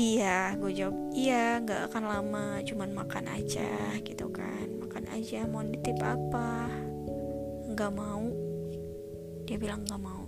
iya 0.00 0.56
gue 0.56 0.72
jawab 0.72 0.96
iya 1.12 1.60
nggak 1.60 1.92
akan 1.92 2.04
lama 2.08 2.46
cuman 2.64 2.90
makan 2.96 3.26
aja 3.28 3.96
gitu 4.00 4.28
kan. 4.32 4.66
Makan 4.80 5.04
aja 5.12 5.44
mau 5.44 5.60
nitip 5.60 5.98
apa? 6.00 6.68
Nggak 7.72 7.92
mau. 7.92 8.24
Dia 9.44 9.56
bilang 9.60 9.84
nggak 9.84 10.00
mau. 10.00 10.24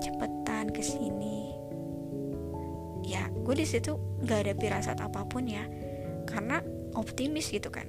Cepetan 0.00 0.72
ke 0.72 0.80
sini 0.80 1.52
ya 3.00 3.26
gue 3.32 3.54
di 3.56 3.66
situ 3.66 3.96
nggak 4.22 4.38
ada 4.46 4.52
pirasat 4.54 4.98
apa 5.02 5.26
pun 5.26 5.48
ya 5.48 5.66
karena 6.24 6.62
optimis 6.96 7.52
gitu 7.52 7.68
kan. 7.68 7.88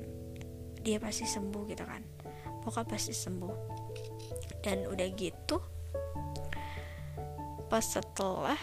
Dia 0.81 0.97
pasti 0.97 1.23
sembuh 1.23 1.63
gitu 1.69 1.85
kan. 1.85 2.01
Pokoknya 2.61 2.87
pasti 2.89 3.13
sembuh. 3.13 3.55
Dan 4.61 4.85
udah 4.89 5.07
gitu 5.17 5.57
pas 7.71 7.87
setelah 7.87 8.59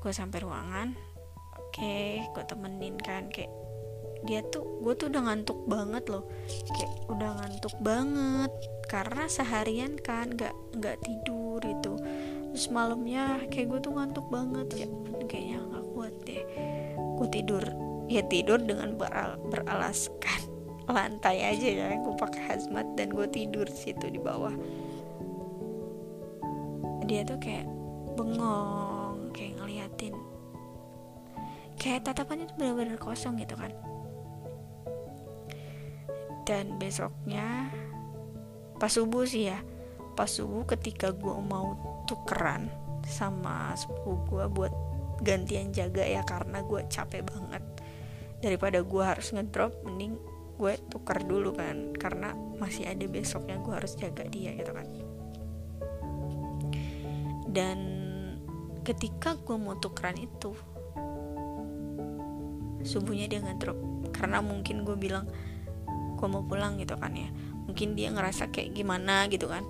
gue 0.00 0.12
sampai 0.16 0.40
ruangan 0.40 1.09
oke 1.70 1.78
okay, 1.78 2.26
gue 2.34 2.44
temenin 2.50 2.98
kan 2.98 3.30
kayak 3.30 3.54
dia 4.26 4.42
tuh 4.50 4.82
gue 4.82 4.92
tuh 4.98 5.08
udah 5.08 5.22
ngantuk 5.30 5.64
banget 5.64 6.04
loh. 6.10 6.26
Kayak 6.74 6.92
udah 7.08 7.30
ngantuk 7.40 7.74
banget 7.80 8.52
karena 8.90 9.24
seharian 9.30 9.94
kan 10.02 10.34
nggak 10.34 10.52
nggak 10.76 10.98
tidur 11.06 11.62
itu 11.62 11.94
terus 12.50 12.66
malamnya 12.74 13.38
kayak 13.46 13.70
gue 13.70 13.80
tuh 13.80 13.94
ngantuk 13.94 14.26
banget 14.26 14.66
ya 14.74 14.86
kayaknya 15.30 15.58
nggak 15.62 15.86
kuat 15.94 16.14
deh. 16.26 16.42
Gue 17.16 17.28
tidur 17.30 17.64
ya 18.10 18.26
tidur 18.26 18.58
dengan 18.58 18.98
beral 18.98 19.38
beralaskan 19.48 20.40
lantai 20.90 21.46
aja 21.46 21.68
ya 21.70 21.86
gue 22.02 22.14
pakai 22.18 22.42
hazmat 22.50 22.98
dan 22.98 23.14
gue 23.14 23.30
tidur 23.30 23.70
situ 23.70 24.10
di 24.10 24.18
bawah. 24.20 24.52
Dia 27.06 27.24
tuh 27.24 27.40
kayak 27.40 27.64
bengong 28.20 29.32
kayak 29.32 29.56
ngeliatin 29.56 29.79
kayak 31.80 32.04
tatapannya 32.04 32.44
tuh 32.44 32.56
benar-benar 32.60 33.00
kosong 33.00 33.40
gitu 33.40 33.56
kan. 33.56 33.72
Dan 36.44 36.76
besoknya 36.76 37.72
pas 38.76 38.92
subuh 38.92 39.24
sih 39.24 39.48
ya 39.48 39.60
pas 40.12 40.28
subuh 40.28 40.68
ketika 40.68 41.16
gue 41.16 41.36
mau 41.40 41.80
tukeran 42.04 42.68
sama 43.08 43.72
sepupu 43.72 44.36
gue 44.36 44.44
buat 44.52 44.74
gantian 45.24 45.72
jaga 45.72 46.04
ya 46.04 46.20
karena 46.28 46.60
gue 46.60 46.84
capek 46.92 47.24
banget. 47.24 47.64
Daripada 48.44 48.84
gue 48.84 49.04
harus 49.04 49.32
ngedrop 49.32 49.72
mending 49.88 50.20
gue 50.60 50.76
tukar 50.92 51.24
dulu 51.24 51.56
kan 51.56 51.96
karena 51.96 52.36
masih 52.60 52.84
ada 52.84 53.08
besoknya 53.08 53.56
gue 53.64 53.72
harus 53.72 53.96
jaga 53.96 54.28
dia 54.28 54.52
gitu 54.52 54.72
kan. 54.76 54.84
Dan 57.48 57.78
ketika 58.84 59.40
gue 59.40 59.56
mau 59.56 59.76
tukeran 59.80 60.20
itu 60.20 60.52
subuhnya 62.82 63.26
dia 63.28 63.40
ngedrop 63.44 63.76
karena 64.14 64.40
mungkin 64.40 64.84
gue 64.84 64.96
bilang 64.96 65.28
gue 66.20 66.28
mau 66.28 66.44
pulang 66.44 66.76
gitu 66.76 66.96
kan 67.00 67.16
ya. 67.16 67.28
Mungkin 67.64 67.96
dia 67.96 68.12
ngerasa 68.12 68.52
kayak 68.52 68.76
gimana 68.76 69.24
gitu 69.32 69.48
kan. 69.48 69.64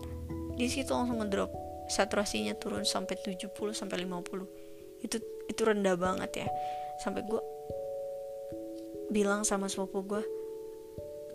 Di 0.59 0.67
situ 0.67 0.91
langsung 0.91 1.23
ngedrop. 1.23 1.51
Saturasinya 1.91 2.55
turun 2.55 2.87
sampai 2.87 3.19
70 3.19 3.51
sampai 3.75 4.07
50 4.07 5.07
itu 5.07 5.17
itu 5.47 5.61
rendah 5.63 5.95
banget 5.99 6.47
ya. 6.47 6.49
Sampai 7.03 7.27
gue 7.27 7.43
bilang 9.11 9.43
sama 9.43 9.67
sepupu 9.67 10.07
gue 10.07 10.23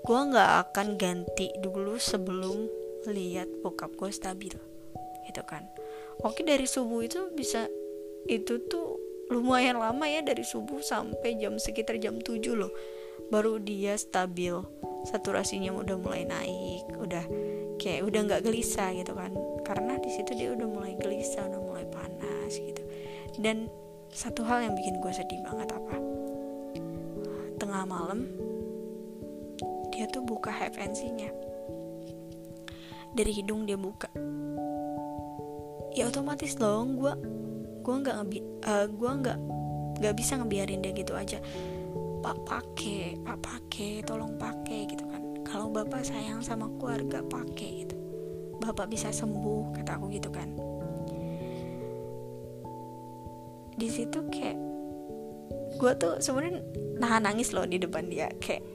gue 0.05 0.19
nggak 0.31 0.51
akan 0.69 1.01
ganti 1.01 1.49
dulu 1.59 1.97
sebelum 1.97 2.69
lihat 3.09 3.49
bokap 3.63 3.95
gue 3.95 4.11
stabil. 4.11 4.53
Gitu 5.25 5.41
kan. 5.47 5.65
Oke 6.23 6.43
dari 6.43 6.67
subuh 6.69 7.03
itu 7.03 7.31
bisa 7.35 7.67
itu 8.25 8.57
tuh 8.69 8.94
lumayan 9.29 9.81
lama 9.81 10.05
ya 10.05 10.21
dari 10.21 10.45
subuh 10.45 10.85
sampai 10.85 11.41
jam 11.41 11.57
sekitar 11.57 11.97
jam 11.97 12.21
7 12.21 12.53
loh. 12.53 12.69
Baru 13.33 13.57
dia 13.57 13.97
stabil. 13.97 14.53
Saturasinya 15.05 15.69
udah 15.73 15.97
mulai 16.01 16.25
naik 16.25 16.85
udah 16.97 17.25
kayak 17.77 18.05
udah 18.05 18.21
nggak 18.25 18.43
gelisah 18.45 18.93
gitu 18.93 19.13
kan. 19.17 19.33
Karena 19.65 19.97
di 19.97 20.09
situ 20.13 20.33
dia 20.37 20.53
udah 20.53 20.67
mulai 20.69 20.93
gelisah 20.97 21.45
udah 21.49 21.61
mulai 21.61 21.85
panas 21.89 22.53
gitu. 22.53 22.81
Dan 23.41 23.69
satu 24.13 24.45
hal 24.45 24.65
yang 24.65 24.73
bikin 24.77 25.01
gue 25.01 25.11
sedih 25.13 25.41
banget 25.41 25.73
apa? 25.73 25.95
Tengah 27.57 27.83
malam 27.85 28.29
dia 29.89 30.05
tuh 30.11 30.21
buka 30.21 30.51
FNC-nya 30.51 31.31
dari 33.15 33.31
hidung 33.31 33.63
dia 33.65 33.79
buka. 33.79 34.11
Ya 35.95 36.11
otomatis 36.11 36.59
dong 36.59 36.99
gue 36.99 37.13
gue 37.85 37.95
nggak 38.01 38.17
uh, 38.65 38.85
gue 38.89 39.11
nggak 39.21 39.39
nggak 40.01 40.15
bisa 40.17 40.41
ngebiarin 40.41 40.81
dia 40.81 40.91
gitu 40.97 41.13
aja. 41.13 41.37
Pak 42.25 42.37
pakai 42.49 43.21
pak 43.21 43.37
pakai 43.45 44.01
tolong 44.01 44.33
pakai 44.41 44.89
gitu 44.89 45.05
kan. 45.05 45.21
Kalau 45.45 45.69
bapak 45.69 46.01
sayang 46.01 46.41
sama 46.41 46.65
keluarga 46.81 47.21
pakai 47.21 47.85
gitu. 47.85 47.95
Bapak 48.57 48.89
bisa 48.89 49.13
sembuh 49.13 49.77
kata 49.77 50.01
aku 50.01 50.05
gitu 50.09 50.33
kan. 50.33 50.49
Di 53.77 53.87
situ 53.91 54.19
kayak 54.33 54.57
gue 55.77 55.91
tuh 56.01 56.17
sebenarnya 56.17 56.65
nahan 56.97 57.29
nangis 57.29 57.53
loh 57.53 57.69
di 57.69 57.77
depan 57.77 58.09
dia. 58.09 58.33
Kayak 58.41 58.65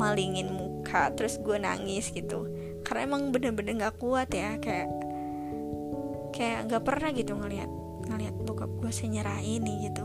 malingin 0.00 0.48
muka 0.48 1.12
terus 1.12 1.36
gue 1.44 1.60
nangis 1.60 2.08
gitu. 2.08 2.48
Karena 2.80 3.12
emang 3.12 3.28
bener-bener 3.28 3.84
nggak 3.84 4.00
kuat 4.00 4.32
ya 4.32 4.56
kayak 4.56 4.88
kayak 6.32 6.72
nggak 6.72 6.84
pernah 6.88 7.12
gitu 7.12 7.36
ngelihat 7.36 7.68
ngelihat 8.10 8.34
bokap 8.42 8.70
gue 8.82 8.90
senyerah 8.90 9.38
ini 9.38 9.86
gitu. 9.86 10.02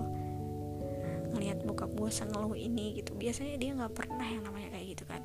Ngelihat 1.33 1.65
bokap 1.65 1.89
gue 1.97 2.09
sengeluh 2.13 2.53
ini 2.53 3.01
gitu. 3.01 3.17
Biasanya 3.17 3.57
dia 3.57 3.73
nggak 3.73 3.93
pernah 3.97 4.27
yang 4.29 4.45
namanya 4.45 4.69
kayak 4.77 4.85
gitu 4.93 5.03
kan. 5.09 5.21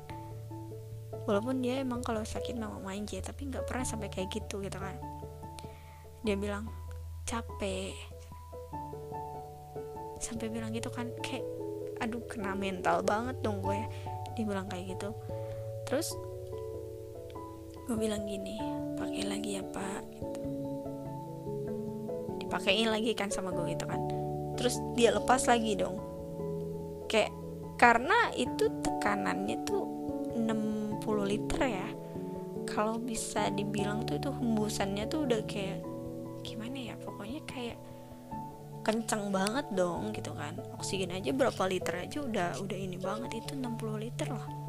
Walaupun 1.29 1.61
dia 1.61 1.85
emang 1.85 2.01
kalau 2.01 2.25
sakit 2.25 2.57
main 2.57 3.05
aja 3.05 3.21
tapi 3.21 3.53
nggak 3.53 3.69
pernah 3.69 3.85
sampai 3.85 4.09
kayak 4.09 4.33
gitu 4.33 4.65
gitu 4.65 4.81
kan. 4.81 4.97
Dia 6.25 6.33
bilang 6.33 6.65
capek. 7.29 7.93
Sampai 10.17 10.49
bilang 10.49 10.73
gitu 10.73 10.89
kan 10.89 11.13
kayak 11.21 11.45
aduh 12.01 12.25
kena 12.25 12.57
mental 12.57 13.05
banget 13.05 13.37
dong 13.45 13.61
gue 13.61 13.77
dia 14.33 14.43
bilang 14.43 14.65
kayak 14.65 14.97
gitu. 14.97 15.13
Terus 15.85 16.17
gue 17.85 17.97
bilang 17.97 18.25
gini 18.25 18.57
pakai 18.97 19.23
lagi 19.29 19.61
ya 19.61 19.63
pak. 19.69 20.01
Gitu 20.17 20.70
dipakein 22.51 22.91
lagi 22.91 23.15
kan 23.15 23.31
sama 23.31 23.55
gue 23.55 23.71
gitu 23.71 23.87
kan. 23.87 24.11
Terus 24.59 24.83
dia 24.91 25.15
lepas 25.15 25.47
lagi 25.47 25.79
dong. 25.79 25.95
Kayak 27.07 27.31
karena 27.79 28.27
itu 28.35 28.67
tekanannya 28.83 29.63
tuh 29.63 29.87
60 30.35 30.99
liter 31.31 31.61
ya. 31.63 31.87
Kalau 32.67 32.99
bisa 32.99 33.47
dibilang 33.55 34.03
tuh 34.03 34.19
itu 34.19 34.27
hembusannya 34.27 35.07
tuh 35.07 35.23
udah 35.23 35.41
kayak 35.47 35.79
gimana 36.43 36.91
ya 36.91 36.95
pokoknya 36.99 37.39
kayak 37.47 37.79
kencang 38.83 39.31
banget 39.31 39.71
dong 39.71 40.11
gitu 40.11 40.35
kan. 40.35 40.59
Oksigen 40.75 41.15
aja 41.15 41.31
berapa 41.31 41.63
liter 41.71 42.03
aja 42.03 42.19
udah 42.19 42.59
udah 42.59 42.77
ini 42.77 42.99
banget 42.99 43.39
itu 43.39 43.55
60 43.55 43.79
liter 43.95 44.27
loh 44.27 44.60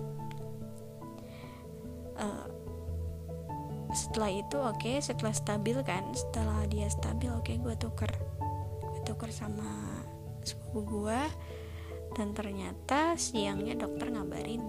setelah 4.12 4.29
itu 4.29 4.61
oke 4.61 4.77
okay, 4.77 5.01
setelah 5.01 5.33
stabil 5.33 5.81
kan? 5.88 6.05
Setelah 6.12 6.68
dia 6.68 6.85
stabil 6.92 7.33
oke 7.33 7.48
okay, 7.48 7.57
gue 7.57 7.72
tuker. 7.81 8.12
Gue 8.85 9.01
tuker 9.09 9.33
sama 9.33 9.64
sepupu 10.44 10.85
gue 10.85 11.20
dan 12.12 12.37
ternyata 12.37 13.16
siangnya 13.16 13.72
dokter 13.72 14.12
ngabarin 14.12 14.61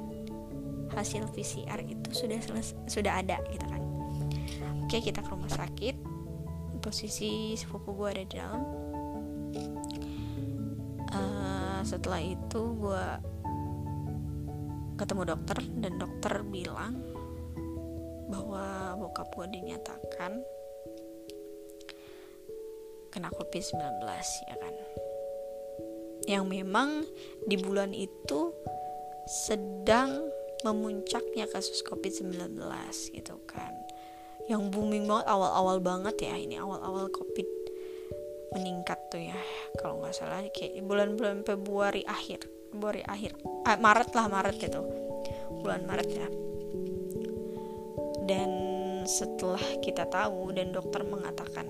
hasil 0.96 1.28
PCR 1.36 1.76
itu 1.84 2.08
sudah 2.16 2.40
selesai, 2.40 2.88
sudah 2.88 3.20
ada 3.20 3.44
gitu 3.52 3.68
kan? 3.68 3.84
Oke 4.88 4.96
okay, 4.96 5.12
kita 5.12 5.20
ke 5.20 5.28
rumah 5.28 5.52
sakit. 5.52 6.00
Posisi 6.80 7.60
sepupu 7.60 8.00
gue 8.00 8.08
ada 8.16 8.24
di 8.24 8.36
dalam. 8.40 8.64
Uh, 11.12 11.84
setelah 11.84 12.24
itu 12.24 12.62
gue 12.80 13.06
ketemu 14.96 15.36
dokter 15.36 15.60
dan 15.84 16.00
dokter 16.00 16.48
bilang 16.48 16.96
bahwa 18.28 18.96
bokap 19.00 19.32
gue 19.36 19.48
dinyatakan 19.60 20.44
kena 23.14 23.30
covid-19 23.30 24.02
ya 24.50 24.56
kan? 24.58 24.76
Yang 26.24 26.46
memang 26.48 26.90
di 27.46 27.60
bulan 27.60 27.92
itu 27.92 28.56
sedang 29.46 30.32
memuncaknya 30.64 31.46
kasus 31.52 31.84
covid-19 31.86 32.58
gitu 33.14 33.36
kan? 33.46 33.74
Yang 34.50 34.62
booming 34.74 35.06
banget 35.08 35.28
awal-awal 35.30 35.78
banget 35.84 36.16
ya 36.26 36.36
ini 36.36 36.60
awal-awal 36.60 37.08
covid 37.12 37.48
meningkat 38.54 39.00
tuh 39.10 39.22
ya 39.22 39.40
kalau 39.78 40.02
nggak 40.02 40.16
salah. 40.16 40.42
Kayak 40.56 40.84
bulan-bulan 40.88 41.46
Februari 41.46 42.02
akhir 42.08 42.48
Februari 42.74 43.06
akhir 43.06 43.38
ah, 43.70 43.78
Maret 43.78 44.10
lah 44.16 44.26
Maret 44.32 44.56
gitu. 44.58 44.82
Bulan 45.64 45.86
Maret 45.86 46.10
ya 46.10 46.28
dan 48.24 48.50
setelah 49.04 49.62
kita 49.84 50.08
tahu 50.08 50.56
dan 50.56 50.72
dokter 50.72 51.04
mengatakan 51.04 51.68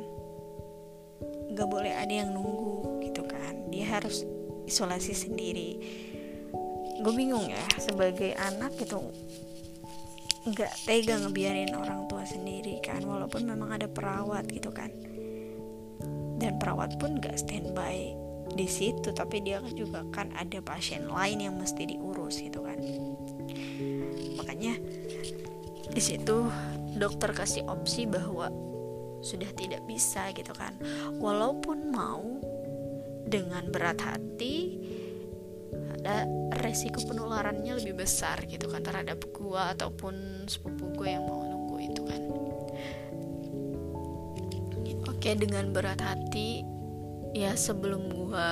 nggak 1.53 1.69
boleh 1.69 1.93
ada 1.93 2.13
yang 2.13 2.33
nunggu 2.33 3.01
gitu 3.05 3.25
kan. 3.25 3.69
Dia 3.69 3.97
harus 3.97 4.25
isolasi 4.65 5.13
sendiri. 5.13 5.69
Gue 7.01 7.13
bingung 7.13 7.49
ya 7.49 7.61
sebagai 7.77 8.33
anak 8.37 8.73
gitu 8.77 9.01
nggak 10.43 10.73
tega 10.83 11.23
ngebiarin 11.23 11.71
orang 11.71 12.03
tua 12.11 12.27
sendiri 12.27 12.83
kan 12.83 12.99
walaupun 12.99 13.47
memang 13.47 13.79
ada 13.79 13.87
perawat 13.87 14.43
gitu 14.51 14.73
kan. 14.73 14.91
Dan 16.37 16.59
perawat 16.59 16.99
pun 16.99 17.23
gak 17.23 17.39
standby 17.39 18.11
di 18.53 18.67
situ 18.67 19.15
tapi 19.15 19.39
dia 19.39 19.63
juga 19.71 20.03
kan 20.11 20.29
ada 20.35 20.59
pasien 20.59 21.07
lain 21.07 21.47
yang 21.47 21.55
mesti 21.55 21.87
diurus 21.87 22.43
gitu 22.43 22.59
kan. 22.59 22.75
Makanya 24.35 24.75
di 25.91 26.01
situ 26.01 26.47
dokter 26.95 27.33
kasih 27.33 27.65
opsi 27.67 28.05
bahwa 28.07 28.47
sudah 29.23 29.49
tidak 29.55 29.81
bisa 29.87 30.29
gitu 30.35 30.51
kan. 30.53 30.75
Walaupun 31.17 31.91
mau 31.91 32.39
dengan 33.23 33.71
berat 33.71 33.97
hati 34.03 34.77
ada 36.03 36.27
resiko 36.59 36.99
penularannya 37.07 37.79
lebih 37.79 38.03
besar 38.03 38.43
gitu 38.45 38.67
kan 38.67 38.83
terhadap 38.83 39.23
gua 39.31 39.71
ataupun 39.71 40.45
sepupu 40.51 40.91
gue 40.99 41.09
yang 41.15 41.23
mau 41.23 41.47
nunggu 41.47 41.77
itu 41.79 42.01
kan. 42.03 42.21
Kayak 45.23 45.47
dengan 45.47 45.71
berat 45.71 46.03
hati 46.03 46.67
ya 47.31 47.55
sebelum 47.55 48.11
gue 48.11 48.49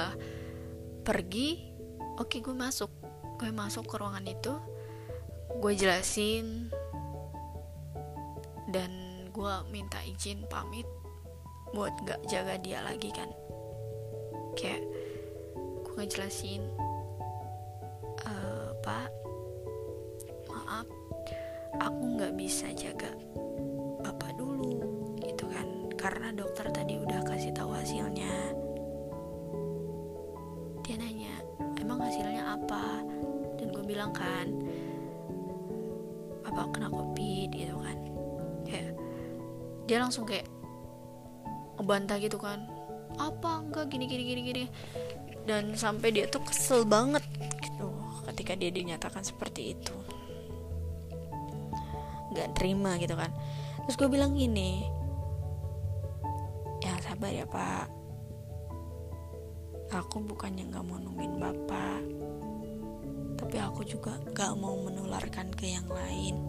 pergi 1.04 1.76
oke 2.16 2.40
gue 2.40 2.56
masuk. 2.56 2.88
Gue 3.36 3.52
masuk 3.52 3.92
ke 3.92 4.00
ruangan 4.00 4.24
itu 4.24 4.56
gue 5.52 5.74
jelasin 5.76 6.72
dan 8.72 8.92
gue 9.32 9.56
minta 9.72 10.00
izin 10.04 10.44
pamit 10.48 10.88
buat 11.72 11.92
gak 12.04 12.24
jaga 12.28 12.60
dia 12.60 12.84
lagi 12.84 13.12
kan. 13.12 13.30
Kayak 14.60 14.84
gue 15.88 15.94
ngejelasin 15.96 16.64
e, 18.28 18.34
pak 18.84 19.12
maaf 20.52 20.88
aku 21.80 22.02
nggak 22.20 22.36
bisa 22.36 22.68
jaga 22.76 23.12
karena 26.02 26.34
dokter 26.34 26.66
tadi 26.74 26.98
udah 26.98 27.22
kasih 27.22 27.54
tahu 27.54 27.78
hasilnya. 27.78 28.34
Dia 30.82 30.96
nanya 30.98 31.40
emang 31.78 32.02
hasilnya 32.02 32.58
apa? 32.58 33.06
Dan 33.62 33.70
gue 33.70 33.86
bilang 33.86 34.10
kan 34.10 34.50
apa 36.42 36.68
kena 36.74 36.90
covid 36.92 37.54
gitu 37.54 37.78
kan 37.80 38.11
kayak 38.72 38.96
dia 39.86 40.00
langsung 40.00 40.24
kayak 40.24 40.48
ngebantah 41.76 42.18
gitu 42.24 42.40
kan. 42.40 42.64
Apa? 43.20 43.68
Enggak 43.68 43.92
gini 43.92 44.08
gini 44.08 44.24
gini 44.24 44.42
gini. 44.48 44.64
Dan 45.44 45.76
sampai 45.76 46.16
dia 46.16 46.32
tuh 46.32 46.40
kesel 46.48 46.88
banget 46.88 47.26
gitu 47.60 47.92
ketika 48.32 48.56
dia 48.56 48.72
dinyatakan 48.72 49.28
seperti 49.28 49.76
itu. 49.76 49.96
Nggak 52.32 52.56
terima 52.56 52.96
gitu 52.96 53.20
kan. 53.20 53.36
Terus 53.84 53.96
gue 54.00 54.08
bilang 54.08 54.32
gini 54.40 54.88
sabar 57.02 57.34
ya 57.34 57.44
pak. 57.50 57.90
Aku 59.92 60.24
bukannya 60.24 60.72
gak 60.72 60.88
mau 60.88 60.96
nungguin 60.96 61.36
bapak 61.36 62.02
tapi 63.42 63.58
aku 63.58 63.84
juga 63.84 64.16
gak 64.32 64.56
mau 64.56 64.78
menularkan 64.80 65.52
ke 65.52 65.76
yang 65.76 65.84
lain 65.90 66.40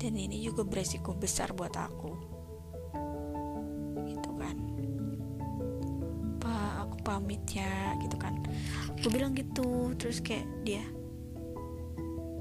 dan 0.00 0.16
ini 0.16 0.40
juga 0.40 0.64
beresiko 0.64 1.12
besar 1.12 1.52
buat 1.52 1.76
aku. 1.76 2.12
Gitu 4.08 4.30
kan. 4.40 4.56
Pak 6.40 6.72
aku 6.88 6.96
pamit 7.04 7.44
ya 7.52 7.92
gitu 8.00 8.16
kan. 8.16 8.40
Aku 8.96 9.12
bilang 9.12 9.36
gitu 9.36 9.92
terus 10.00 10.24
kayak 10.24 10.48
dia 10.64 10.84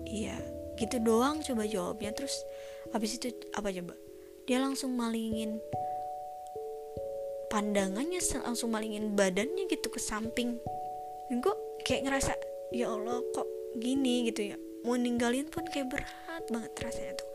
iya 0.07 0.39
gitu 0.79 1.03
doang 1.03 1.43
coba 1.43 1.67
jawabnya. 1.67 2.15
Terus 2.15 2.31
habis 2.95 3.19
itu 3.19 3.35
apa 3.51 3.75
coba? 3.75 3.93
Dia 4.47 4.63
langsung 4.63 4.95
malingin 4.95 5.59
pandangannya 7.51 8.23
langsung 8.39 8.71
malingin 8.71 9.19
badannya 9.19 9.67
gitu 9.67 9.91
ke 9.91 9.99
samping. 9.99 10.55
Dan 11.27 11.43
gue 11.43 11.53
kayak 11.83 12.07
ngerasa 12.07 12.31
ya 12.71 12.87
Allah 12.87 13.19
kok 13.35 13.45
gini? 13.75 14.31
gitu 14.31 14.55
ya. 14.55 14.57
Mau 14.87 14.95
ninggalin 14.95 15.51
pun 15.51 15.67
kayak 15.67 15.91
berat 15.91 16.43
banget 16.47 16.71
rasanya 16.79 17.19
tuh 17.19 17.28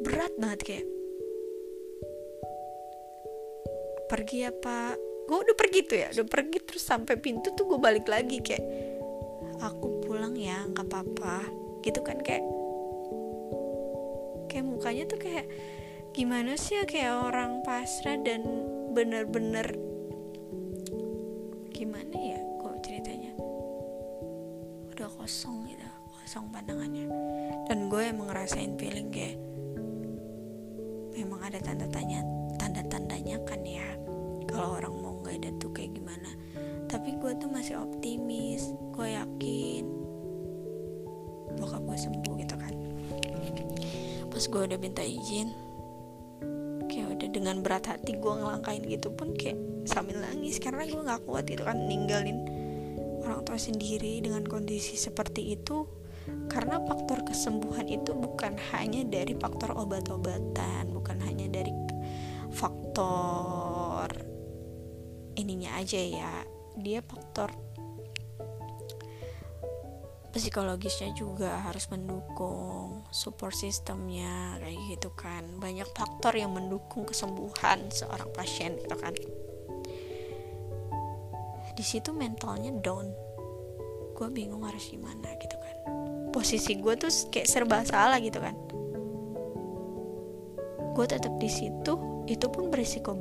berat 0.00 0.32
banget 0.40 0.60
kayak. 0.64 0.86
Pergi 4.10 4.38
pak 4.58 4.94
gue 5.30 5.38
udah 5.38 5.54
pergi 5.54 5.80
tuh 5.86 5.98
ya 6.02 6.08
udah 6.10 6.26
pergi 6.26 6.58
terus 6.66 6.82
sampai 6.82 7.14
pintu 7.14 7.54
tuh 7.54 7.62
gue 7.70 7.78
balik 7.78 8.10
lagi 8.10 8.42
kayak 8.42 8.66
aku 9.62 10.02
pulang 10.02 10.34
ya 10.34 10.66
nggak 10.66 10.86
apa-apa. 10.90 11.46
Gitu 11.86 12.00
kan 12.02 12.18
kayak. 12.18 12.42
Kayak 14.50 14.66
mukanya 14.66 15.04
tuh 15.06 15.18
kayak 15.22 15.46
gimana 16.10 16.58
sih 16.58 16.82
ya 16.82 16.84
kayak 16.90 17.30
orang 17.30 17.62
pasrah 17.62 18.18
dan 18.18 18.42
bener-bener 18.90 19.78
gimana 21.70 22.18
ya 22.18 22.40
kok 22.58 22.82
ceritanya? 22.82 23.32
Udah 24.90 25.06
kosong 25.06 25.69
kosong 26.30 26.54
pandangannya. 26.54 27.10
Dan 27.66 27.90
gue 27.90 28.06
emang 28.06 28.30
ngerasain 28.30 28.78
feeling 28.78 29.10
kayak 29.10 29.34
memang 31.18 31.42
ada 31.42 31.58
tanda 31.58 31.90
tanya 31.90 32.22
tanda 32.54 32.86
tandanya 32.86 33.34
kan 33.42 33.58
ya 33.66 33.82
kalau 34.46 34.78
orang 34.78 34.94
mau 34.94 35.18
nggak 35.18 35.42
ada 35.42 35.50
tuh 35.58 35.74
kayak 35.74 35.90
gimana. 35.98 36.30
Tapi 36.86 37.18
gue 37.18 37.34
tuh 37.34 37.50
masih 37.50 37.82
optimis 37.82 38.62
gue 38.94 39.10
yakin 39.10 39.90
bokap 41.58 41.82
gue 41.82 41.98
sembuh 41.98 42.34
gitu 42.46 42.54
kan. 42.54 42.74
Pas 44.30 44.44
gue 44.46 44.62
udah 44.70 44.78
minta 44.78 45.02
izin 45.02 45.50
dengan 47.34 47.58
berat 47.58 47.90
hati 47.90 48.14
gue 48.14 48.32
ngelangkain 48.38 48.86
gitu 48.86 49.10
pun 49.18 49.34
kayak 49.34 49.58
sambil 49.82 50.22
nangis. 50.22 50.62
Karena 50.62 50.86
gue 50.86 50.94
nggak 50.94 51.26
kuat 51.26 51.50
gitu 51.50 51.66
kan 51.66 51.90
ninggalin 51.90 52.38
orang 53.26 53.42
tua 53.42 53.58
sendiri 53.58 54.22
dengan 54.22 54.46
kondisi 54.46 54.94
seperti 54.94 55.58
itu 55.58 55.98
karena 56.50 56.82
faktor 56.82 57.22
kesembuhan 57.22 57.86
itu 57.86 58.10
bukan 58.10 58.58
hanya 58.74 59.06
dari 59.06 59.38
faktor 59.38 59.72
obat-obatan 59.78 60.90
bukan 60.90 61.22
hanya 61.22 61.46
dari 61.46 61.70
faktor 62.50 64.10
ininya 65.38 65.78
aja 65.78 65.96
ya. 65.96 66.34
Dia 66.76 67.00
faktor 67.00 67.54
psikologisnya 70.30 71.10
juga 71.18 71.58
harus 71.66 71.90
mendukung 71.90 73.02
support 73.10 73.54
sistemnya 73.54 74.58
kayak 74.60 74.78
gitu 74.92 75.10
kan. 75.14 75.58
Banyak 75.58 75.88
faktor 75.94 76.36
yang 76.36 76.54
mendukung 76.54 77.06
kesembuhan 77.06 77.90
seorang 77.90 78.30
pasien 78.34 78.76
gitu 78.78 78.96
kan. 78.98 79.14
Di 81.74 81.84
situ 81.86 82.12
mentalnya 82.12 82.74
down. 82.82 83.08
Gue 84.12 84.28
bingung 84.28 84.68
harus 84.68 84.84
gimana 84.92 85.32
gitu 85.40 85.56
kan 85.56 85.99
posisi 86.40 86.80
gue 86.80 86.96
tuh 86.96 87.12
kayak 87.28 87.44
serba 87.44 87.84
salah 87.84 88.16
gitu 88.16 88.40
kan. 88.40 88.56
Gue 90.96 91.04
tetap 91.04 91.36
di 91.36 91.52
situ 91.52 92.24
itu 92.24 92.46
pun 92.48 92.72
berisiko 92.72 93.12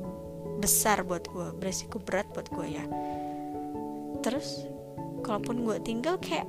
besar 0.63 1.03
buat 1.03 1.27
gue 1.27 1.51
berisiko 1.59 1.99
berat 1.99 2.31
buat 2.31 2.47
gue 2.47 2.67
ya. 2.79 2.85
Terus 4.23 4.63
kalaupun 5.27 5.67
gue 5.67 5.83
tinggal 5.83 6.15
kayak 6.23 6.47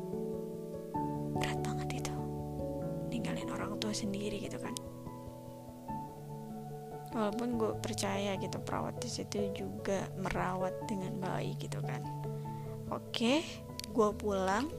berat 1.42 1.59
banget 1.59 2.06
itu 2.06 2.14
ninggalin 3.11 3.50
orang 3.50 3.74
tua 3.83 3.90
sendiri 3.90 4.38
gitu 4.38 4.62
kan. 4.62 4.74
Walaupun 7.11 7.59
gue 7.59 7.72
percaya 7.83 8.38
gitu 8.38 8.62
perawat 8.62 9.02
di 9.02 9.11
situ 9.11 9.50
juga 9.59 10.06
merawat 10.22 10.87
dengan 10.87 11.18
baik 11.18 11.66
gitu 11.66 11.83
kan. 11.83 12.06
Oke 12.94 13.42
gue 13.90 14.11
pulang 14.14 14.70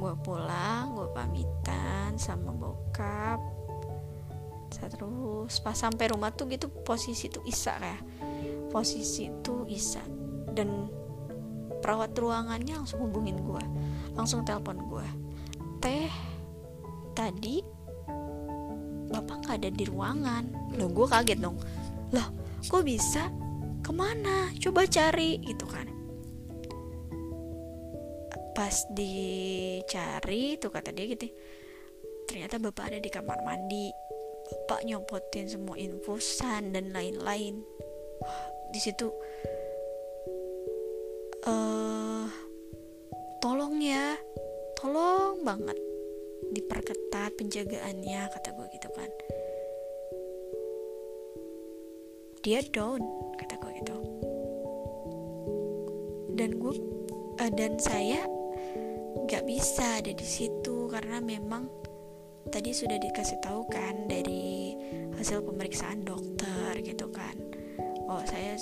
gue 0.00 0.14
pulang 0.24 0.96
gue 0.96 1.08
pamitan 1.12 2.16
sama 2.16 2.56
bokap. 2.56 3.36
Terus. 4.72 5.60
Pas 5.60 5.76
sampai 5.76 6.08
rumah 6.08 6.32
tuh 6.32 6.48
gitu 6.48 6.72
posisi 6.72 7.28
tuh 7.28 7.44
Isa 7.44 7.76
kayak 7.76 8.02
posisi 8.72 9.28
tuh 9.44 9.68
Isa 9.68 10.00
dan 10.56 10.88
perawat 11.84 12.16
ruangannya 12.16 12.80
langsung 12.80 13.04
hubungin 13.04 13.40
gue 13.44 13.64
langsung 14.14 14.44
telepon 14.44 14.78
gue 14.84 15.08
teh 15.80 16.12
tadi 17.16 17.64
bapak 19.10 19.36
nggak 19.42 19.56
ada 19.60 19.70
di 19.74 19.84
ruangan. 19.90 20.44
Lo 20.78 20.86
gue 20.86 21.06
kaget 21.10 21.38
dong. 21.42 21.58
Loh 22.14 22.28
kok 22.64 22.86
bisa? 22.86 23.28
Ke 23.84 23.90
mana? 23.90 24.48
Coba 24.56 24.86
cari 24.86 25.42
gitu 25.42 25.66
kan 25.66 25.99
pas 28.60 28.76
dicari 28.92 30.60
tuh 30.60 30.68
kata 30.68 30.92
dia 30.92 31.08
gitu. 31.08 31.32
Ternyata 32.28 32.60
bapak 32.60 32.92
ada 32.92 32.98
di 33.00 33.08
kamar 33.08 33.40
mandi. 33.40 33.88
Bapak 34.68 34.84
nyopotin 34.84 35.48
semua 35.48 35.80
infusan 35.80 36.76
dan 36.76 36.92
lain-lain. 36.92 37.64
Di 38.68 38.76
situ 38.76 39.08
uh, 41.48 42.28
tolong 43.40 43.80
ya 43.80 44.20
tolong 44.76 45.40
banget 45.40 45.80
diperketat 46.52 47.32
penjagaannya 47.40 48.28
kata 48.28 48.48
gue 48.52 48.66
gitu 48.76 48.88
kan. 48.92 49.10
Dia 52.44 52.60
down 52.68 53.00
kata 53.40 53.56
gue 53.56 53.72
gitu. 53.80 53.96
Dan 56.36 56.60
gue 56.60 56.76
uh, 57.40 57.50
dan 57.56 57.80
saya 57.80 58.39
nggak 59.10 59.44
bisa 59.46 60.02
ada 60.02 60.12
di 60.14 60.26
situ 60.26 60.86
karena 60.90 61.18
memang 61.18 61.66
tadi 62.50 62.70
sudah 62.74 62.98
dikasih 62.98 63.38
tahu 63.42 63.66
kan 63.70 64.06
dari 64.06 64.74
hasil 65.18 65.42
pemeriksaan 65.42 66.06
dokter 66.06 66.78
gitu 66.82 67.10
kan. 67.10 67.34
Oh 68.06 68.22
saya 68.26 68.58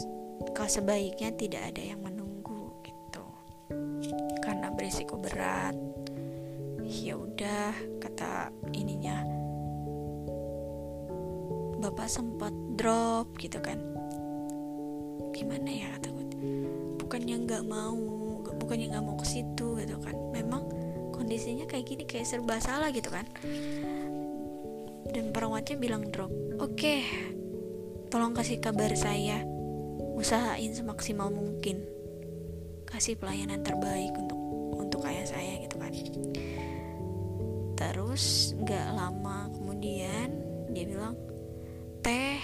kalau 0.53 0.69
sebaiknya 0.69 1.33
tidak 1.37 1.73
ada 1.73 1.83
yang 1.83 1.99
berisiko 4.89 5.21
berat. 5.21 5.77
Ya 6.81 7.13
udah 7.13 7.77
kata 8.01 8.49
ininya. 8.73 9.21
Bapak 11.77 12.09
sempat 12.09 12.57
drop 12.81 13.37
gitu 13.37 13.61
kan. 13.61 13.77
Gimana 15.37 15.69
ya 15.69 15.93
gue 16.01 16.25
bukannya 16.97 17.37
nggak 17.45 17.69
mau 17.69 18.08
bukannya 18.59 18.93
nggak 18.93 19.05
mau 19.07 19.17
ke 19.17 19.27
situ 19.27 19.79
gitu 19.79 19.97
kan. 20.03 20.15
Memang 20.35 20.69
kondisinya 21.15 21.67
kayak 21.67 21.87
gini 21.87 22.05
kayak 22.07 22.27
serba 22.27 22.59
salah 22.59 22.91
gitu 22.93 23.11
kan. 23.11 23.27
Dan 25.09 25.33
perawatnya 25.33 25.81
bilang 25.81 26.11
drop. 26.13 26.31
Oke 26.59 26.75
okay, 26.75 27.01
tolong 28.13 28.35
kasih 28.35 28.59
kabar 28.59 28.93
saya. 28.99 29.43
Usahain 30.19 30.75
semaksimal 30.75 31.31
mungkin. 31.31 31.87
Kasih 32.89 33.15
pelayanan 33.21 33.63
terbaik 33.63 34.13
untuk 34.19 34.39
untuk 34.75 35.01
ayah 35.07 35.27
saya 35.27 35.63
gitu 35.63 35.77
kan. 35.79 35.93
Terus 37.79 38.55
nggak 38.59 38.89
lama 38.97 39.47
kemudian 39.55 40.35
dia 40.75 40.85
bilang 40.85 41.15
teh 42.03 42.41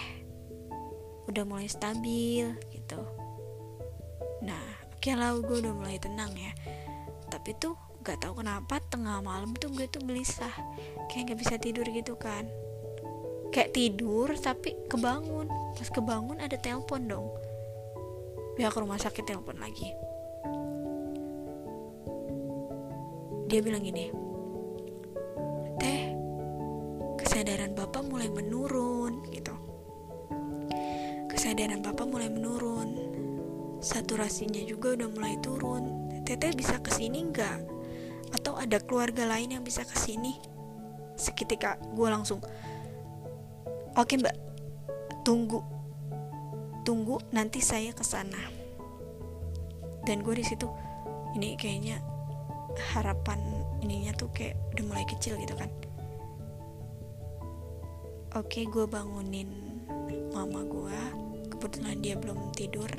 udah 1.28 1.44
mulai 1.48 1.66
stabil 1.66 2.52
gitu. 2.70 3.00
Nah 4.44 4.83
oke 5.04 5.20
lah 5.20 5.36
gue 5.36 5.60
udah 5.60 5.74
mulai 5.76 6.00
tenang 6.00 6.32
ya. 6.32 6.48
Tapi 7.28 7.52
tuh 7.60 7.76
gak 8.00 8.24
tahu 8.24 8.40
kenapa 8.40 8.80
tengah 8.88 9.20
malam 9.20 9.52
tuh 9.52 9.68
gue 9.68 9.84
tuh 9.84 10.00
gelisah. 10.00 10.48
Kayak 11.12 11.36
gak 11.36 11.38
bisa 11.44 11.54
tidur 11.60 11.84
gitu 11.92 12.16
kan. 12.16 12.48
Kayak 13.52 13.76
tidur 13.76 14.32
tapi 14.40 14.72
kebangun. 14.88 15.44
Pas 15.76 15.92
kebangun 15.92 16.40
ada 16.40 16.56
telepon 16.56 17.04
dong. 17.04 17.28
Pihak 18.56 18.72
rumah 18.72 18.96
sakit 18.96 19.28
telepon 19.28 19.60
lagi. 19.60 19.92
Dia 23.52 23.60
bilang 23.60 23.84
gini 23.84 24.08
teh 25.84 26.16
kesadaran 27.20 27.76
bapak 27.76 28.08
mulai 28.08 28.32
menurun 28.32 29.20
gitu. 29.28 29.52
Kesadaran 31.28 31.84
bapak 31.84 32.08
mulai 32.08 32.32
menurun 32.32 33.03
saturasinya 33.84 34.64
juga 34.64 34.96
udah 34.96 35.08
mulai 35.12 35.36
turun. 35.44 36.08
Teteh 36.24 36.56
bisa 36.56 36.80
ke 36.80 36.88
sini 36.88 37.20
nggak? 37.28 37.60
Atau 38.32 38.56
ada 38.56 38.80
keluarga 38.80 39.28
lain 39.28 39.60
yang 39.60 39.62
bisa 39.62 39.84
ke 39.84 39.94
sini 40.00 40.40
seketika 41.14 41.76
gue 41.92 42.08
langsung 42.08 42.40
oke 43.94 44.14
mbak. 44.16 44.34
Tunggu. 45.22 45.60
Tunggu 46.84 47.16
nanti 47.32 47.60
saya 47.60 47.92
ke 47.92 48.04
sana 48.04 48.64
dan 50.04 50.20
gue 50.20 50.36
di 50.36 50.44
situ 50.44 50.68
ini 51.32 51.56
kayaknya 51.56 51.96
harapan 52.92 53.40
ininya 53.80 54.12
tuh 54.12 54.28
kayak 54.36 54.56
udah 54.76 54.84
mulai 54.84 55.04
kecil 55.08 55.40
gitu 55.40 55.56
kan. 55.56 55.72
Oke 58.36 58.68
gue 58.68 58.84
bangunin 58.84 59.48
mama 60.34 60.66
gue 60.66 60.98
kebetulan 61.54 61.96
dia 62.02 62.18
belum 62.18 62.52
tidur 62.52 62.90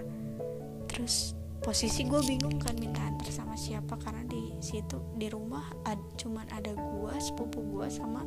terus 0.95 1.35
posisi 1.59 2.07
gue 2.07 2.21
bingung 2.23 2.55
kan 2.55 2.79
minta 2.79 3.03
antar 3.03 3.27
sama 3.27 3.59
siapa 3.59 3.99
karena 3.99 4.23
di 4.23 4.55
situ 4.63 4.95
di 5.19 5.27
rumah 5.27 5.67
ad, 5.83 5.99
cuman 6.15 6.47
ada 6.55 6.71
gue 6.71 7.13
sepupu 7.19 7.59
gue 7.75 7.87
sama 7.91 8.23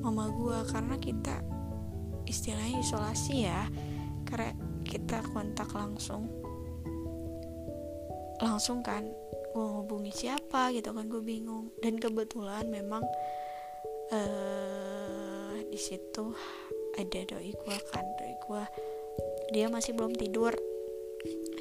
mama 0.00 0.32
gue 0.32 0.58
karena 0.72 0.96
kita 0.96 1.44
istilahnya 2.24 2.80
isolasi 2.80 3.44
ya 3.44 3.68
karena 4.24 4.54
kita 4.86 5.20
kontak 5.34 5.70
langsung. 5.74 6.30
Langsung 8.40 8.80
kan 8.80 9.04
gue 9.50 9.66
hubungi 9.82 10.14
siapa 10.14 10.70
gitu 10.72 10.94
kan 10.94 11.10
gue 11.10 11.20
bingung. 11.20 11.74
Dan 11.82 11.98
kebetulan 11.98 12.70
memang 12.70 13.04
uh, 14.14 15.54
di 15.66 15.78
situ 15.78 16.32
ada 16.96 17.20
doi 17.26 17.52
gue 17.54 17.76
kan 17.90 18.04
doi 18.18 18.34
gue 18.34 18.64
dia 19.50 19.66
masih 19.70 19.94
belum 19.94 20.14
tidur 20.14 20.54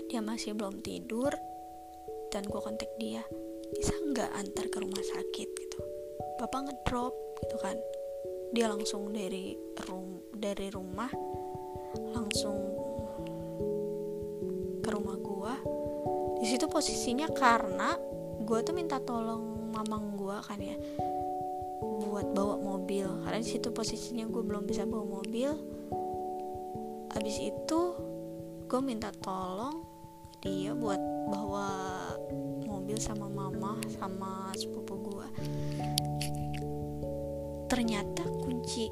dia 0.10 0.20
masih 0.26 0.58
belum 0.58 0.82
tidur 0.82 1.32
dan 2.34 2.44
gue 2.46 2.60
kontak 2.60 2.90
dia 2.98 3.22
bisa 3.70 3.94
nggak 3.94 4.30
antar 4.34 4.66
ke 4.68 4.78
rumah 4.82 5.02
sakit? 5.06 5.50
gitu. 5.54 5.80
Bapak 6.42 6.66
ngedrop 6.66 7.14
gitu 7.46 7.56
kan. 7.62 7.78
Dia 8.50 8.66
langsung 8.74 9.14
dari 9.14 9.54
rum 9.86 10.26
dari 10.34 10.74
rumah 10.74 11.14
langsung 12.18 12.80
di 16.40 16.48
situ 16.48 16.72
posisinya 16.72 17.28
karena 17.36 18.00
gue 18.40 18.60
tuh 18.64 18.72
minta 18.72 18.96
tolong 19.04 19.76
mamang 19.76 20.16
gue 20.16 20.38
kan 20.40 20.56
ya 20.56 20.80
buat 22.00 22.32
bawa 22.32 22.56
mobil. 22.56 23.06
Karena 23.28 23.44
di 23.44 23.50
situ 23.52 23.76
posisinya 23.76 24.24
gue 24.24 24.40
belum 24.40 24.64
bisa 24.64 24.88
bawa 24.88 25.20
mobil. 25.20 25.52
Abis 27.12 27.38
itu 27.44 27.80
gue 28.72 28.80
minta 28.80 29.12
tolong 29.20 29.84
dia 30.40 30.72
buat 30.72 31.00
bawa 31.30 31.68
mobil 32.66 32.96
sama 33.00 33.28
mama 33.28 33.76
sama 34.00 34.52
sepupu 34.56 34.96
gue 35.04 35.28
ternyata 37.70 38.26
kunci 38.42 38.90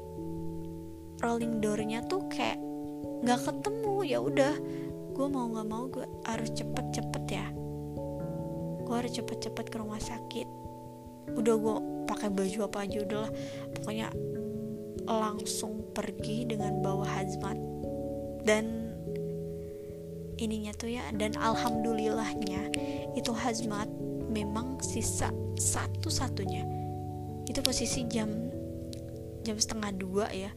rolling 1.18 1.58
doornya 1.58 2.06
tuh 2.06 2.22
kayak 2.30 2.58
nggak 3.22 3.40
ketemu. 3.42 3.94
Ya 4.06 4.18
udah 4.22 4.54
gue 5.14 5.26
mau 5.26 5.50
nggak 5.50 5.68
mau 5.68 5.84
gue 5.90 6.06
harus 6.26 6.50
cepet-cepet 6.54 7.24
ya. 7.28 7.46
Gue 8.86 8.94
harus 8.94 9.12
cepet-cepet 9.12 9.66
ke 9.68 9.76
rumah 9.76 10.00
sakit. 10.00 10.46
Udah 11.34 11.54
gue 11.58 11.76
pakai 12.08 12.30
baju 12.32 12.58
apa 12.70 12.86
aja 12.86 12.98
udah 13.04 13.18
lah. 13.26 13.32
Pokoknya 13.74 14.08
langsung 15.08 15.88
pergi 15.92 16.46
dengan 16.46 16.84
bawa 16.84 17.04
hazmat 17.18 17.58
dan 18.46 18.77
ininya 20.38 20.72
tuh 20.74 20.94
ya. 20.94 21.04
Dan 21.12 21.34
alhamdulillahnya 21.36 22.72
itu 23.18 23.30
hazmat 23.34 23.90
memang 24.30 24.78
sisa 24.80 25.34
satu-satunya. 25.58 26.64
Itu 27.50 27.60
posisi 27.60 28.06
jam 28.06 28.30
jam 29.42 29.56
setengah 29.58 29.90
dua 29.98 30.26
ya. 30.30 30.50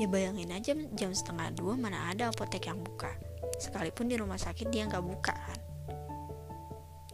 Ya 0.00 0.06
bayangin 0.08 0.52
aja 0.52 0.72
jam 0.96 1.10
setengah 1.12 1.52
dua 1.52 1.76
mana 1.76 2.12
ada 2.12 2.32
apotek 2.32 2.68
yang 2.68 2.80
buka. 2.80 3.12
Sekalipun 3.60 4.08
di 4.08 4.16
rumah 4.16 4.40
sakit 4.40 4.68
dia 4.72 4.88
nggak 4.88 5.04
buka 5.04 5.34
kan. 5.34 5.60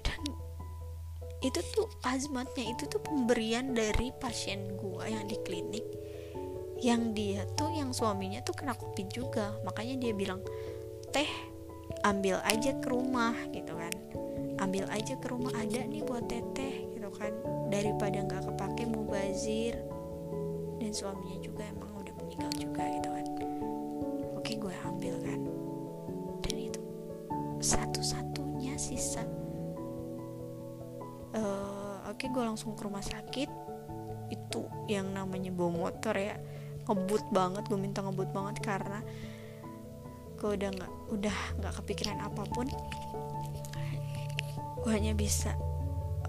Dan 0.03 0.21
itu 1.43 1.61
tuh 1.75 1.87
azmatnya 2.07 2.75
itu 2.75 2.87
tuh 2.87 3.03
pemberian 3.03 3.75
dari 3.75 4.11
pasien 4.19 4.79
gua 4.79 5.07
yang 5.07 5.27
di 5.27 5.39
klinik 5.43 5.87
yang 6.79 7.11
dia 7.11 7.43
tuh 7.59 7.75
yang 7.75 7.91
suaminya 7.91 8.39
tuh 8.47 8.55
kena 8.55 8.75
covid 8.79 9.11
juga. 9.11 9.59
Makanya 9.67 9.99
dia 9.99 10.13
bilang 10.15 10.39
teh 11.11 11.27
ambil 12.07 12.39
aja 12.47 12.75
ke 12.79 12.87
rumah 12.91 13.35
gitu 13.51 13.75
kan. 13.75 13.95
Ambil 14.59 14.85
aja 14.91 15.15
ke 15.19 15.27
rumah 15.31 15.55
ada 15.55 15.83
nih 15.87 16.03
buat 16.03 16.27
teteh 16.27 16.91
gitu 16.95 17.11
kan. 17.15 17.33
Daripada 17.71 18.23
nggak 18.27 18.43
kepake 18.55 18.85
mubazir. 18.87 19.79
Dan 20.79 20.95
suaminya 20.95 21.39
juga 21.43 21.67
emang 21.67 21.89
meninggal 22.39 22.53
juga 22.55 22.83
gitu 22.87 23.09
kan. 23.11 23.27
Oke 24.39 24.53
gue 24.55 24.75
ambil 24.87 25.15
kan. 25.27 25.41
Dan 26.47 26.57
itu 26.71 26.81
satu-satunya 27.59 28.79
sisa. 28.79 29.27
Uh, 31.35 31.99
oke 32.07 32.25
gue 32.31 32.45
langsung 32.47 32.79
ke 32.79 32.87
rumah 32.87 33.03
sakit. 33.03 33.51
Itu 34.31 34.71
yang 34.87 35.11
namanya 35.11 35.51
bawa 35.51 35.91
motor 35.91 36.15
ya. 36.15 36.39
Ngebut 36.87 37.27
banget 37.35 37.67
gue 37.67 37.79
minta 37.81 38.01
ngebut 38.07 38.31
banget 38.31 38.63
karena 38.63 39.03
gue 40.39 40.51
udah 40.55 40.71
nggak 40.71 40.93
udah 41.11 41.39
nggak 41.59 41.75
kepikiran 41.83 42.19
apa 42.23 42.43
pun 42.55 42.67
gue 44.83 44.93
hanya 44.95 45.13
bisa 45.13 45.59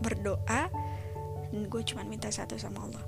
berdoa 0.01 0.69
dan 1.49 1.61
gue 1.65 1.81
cuma 1.85 2.01
minta 2.05 2.33
satu 2.33 2.57
sama 2.57 2.89
Allah 2.89 3.05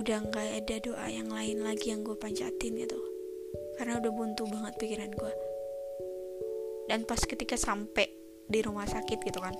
udah 0.00 0.18
nggak 0.32 0.48
ada 0.64 0.76
doa 0.80 1.06
yang 1.12 1.28
lain 1.28 1.60
lagi 1.60 1.92
yang 1.92 2.00
gue 2.00 2.16
panjatin 2.16 2.72
gitu. 2.80 2.96
Karena 3.76 4.00
udah 4.00 4.12
buntu 4.12 4.48
banget 4.48 4.74
pikiran 4.80 5.12
gue 5.12 5.32
dan 6.90 7.06
pas 7.06 7.22
ketika 7.22 7.54
sampai 7.54 8.10
di 8.50 8.58
rumah 8.66 8.82
sakit 8.82 9.22
gitu 9.22 9.38
kan 9.38 9.54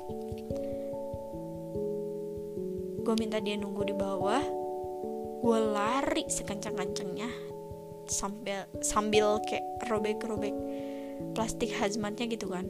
gue 3.01 3.15
minta 3.19 3.43
dia 3.43 3.59
nunggu 3.59 3.91
di 3.91 3.95
bawah. 3.97 4.39
Gue 5.41 5.59
lari 5.59 6.29
sekencang-kencangnya 6.31 7.27
sambil 8.07 8.71
sambil 8.85 9.41
kayak 9.51 9.67
robek-robek 9.91 10.55
plastik 11.35 11.75
hazmatnya 11.75 12.31
gitu 12.31 12.53
kan. 12.53 12.69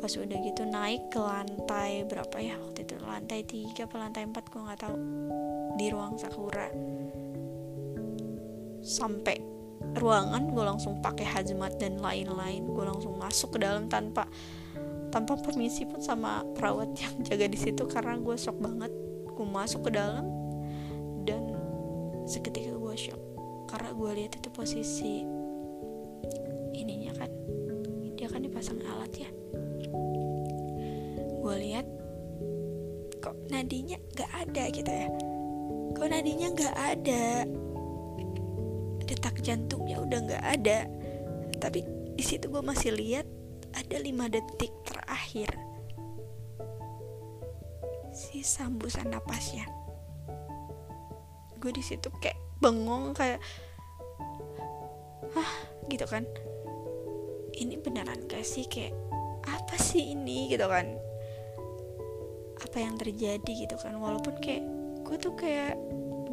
Pas 0.00 0.10
udah 0.16 0.38
gitu 0.42 0.66
naik 0.66 1.12
ke 1.14 1.20
lantai 1.22 2.02
berapa 2.08 2.34
ya 2.40 2.58
waktu 2.58 2.82
itu? 2.82 2.98
Lantai 2.98 3.46
tiga 3.46 3.86
atau 3.86 3.98
lantai 4.00 4.26
empat 4.26 4.48
gue 4.50 4.58
nggak 4.58 4.80
tahu 4.80 4.96
di 5.78 5.86
ruang 5.94 6.18
sakura. 6.18 6.66
Sampai 8.82 9.38
ruangan 9.94 10.50
gue 10.50 10.64
langsung 10.66 10.98
pakai 10.98 11.24
hazmat 11.24 11.78
dan 11.78 12.02
lain-lain. 12.02 12.66
Gue 12.66 12.84
langsung 12.84 13.14
masuk 13.14 13.56
ke 13.56 13.58
dalam 13.62 13.86
tanpa 13.86 14.26
tanpa 15.08 15.40
permisi 15.40 15.88
pun 15.88 16.02
sama 16.02 16.44
perawat 16.58 16.92
yang 16.98 17.14
jaga 17.30 17.46
di 17.46 17.56
situ 17.56 17.86
karena 17.86 18.18
gue 18.18 18.34
shock 18.34 18.58
banget. 18.58 18.90
Gue 19.38 19.46
masuk 19.46 19.86
ke 19.86 19.90
dalam 19.94 20.26
dan 21.22 21.54
seketika 22.26 22.74
gue 22.74 22.96
shock 22.98 23.22
karena 23.70 23.94
gue 23.94 24.10
lihat 24.18 24.32
itu 24.34 24.48
posisi 24.50 25.22
ininya 26.74 27.14
kan. 27.14 27.30
Dia 28.18 28.26
kan 28.26 28.42
dipasang 28.42 28.82
alat 28.82 29.12
ya. 29.14 29.30
Gue 31.38 31.54
lihat 31.62 31.86
kok 33.22 33.34
nadinya 33.50 33.98
gak 34.14 34.30
ada? 34.46 34.70
gitu 34.70 34.90
ya 34.90 35.37
kok 35.94 36.08
nadinya 36.08 36.48
gak 36.52 36.76
ada? 36.76 37.46
Detak 39.08 39.40
jantungnya 39.40 40.02
udah 40.02 40.18
gak 40.28 40.44
ada. 40.44 40.78
Tapi 41.56 41.84
di 42.18 42.24
situ 42.24 42.50
gue 42.50 42.60
masih 42.60 42.92
lihat 42.96 43.26
ada 43.72 43.96
lima 44.00 44.26
detik 44.26 44.72
terakhir. 44.84 45.48
Si 48.12 48.42
sambusan 48.42 49.14
napasnya 49.14 49.78
gue 51.58 51.74
di 51.74 51.82
situ 51.82 52.06
kayak 52.22 52.38
bengong 52.62 53.12
kayak 53.12 53.42
ah 55.34 55.52
gitu 55.90 56.06
kan. 56.06 56.24
Ini 57.58 57.74
beneran 57.82 58.30
gak 58.30 58.46
sih? 58.46 58.70
Kayak 58.70 58.94
apa 59.42 59.74
sih 59.74 60.14
ini? 60.14 60.46
gitu 60.46 60.66
kan. 60.70 60.86
Apa 62.62 62.76
yang 62.78 62.94
terjadi? 62.94 63.66
gitu 63.66 63.74
kan. 63.74 63.98
Walaupun 63.98 64.38
kayak 64.38 64.62
gue 65.08 65.16
tuh 65.16 65.32
kayak 65.32 65.80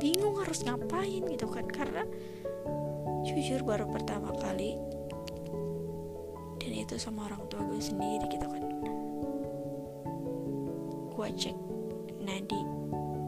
bingung 0.04 0.36
harus 0.36 0.68
ngapain 0.68 1.24
gitu 1.24 1.48
kan. 1.48 1.64
Karena 1.72 2.04
jujur 3.24 3.64
baru 3.64 3.88
pertama 3.88 4.36
kali 4.36 4.76
dan 6.60 6.72
itu 6.76 7.00
sama 7.00 7.32
orang 7.32 7.48
tua 7.48 7.64
gue 7.64 7.80
sendiri 7.80 8.28
gitu 8.28 8.44
kan. 8.52 8.64
Gue 11.16 11.28
cek 11.32 11.56
nadi 12.20 12.62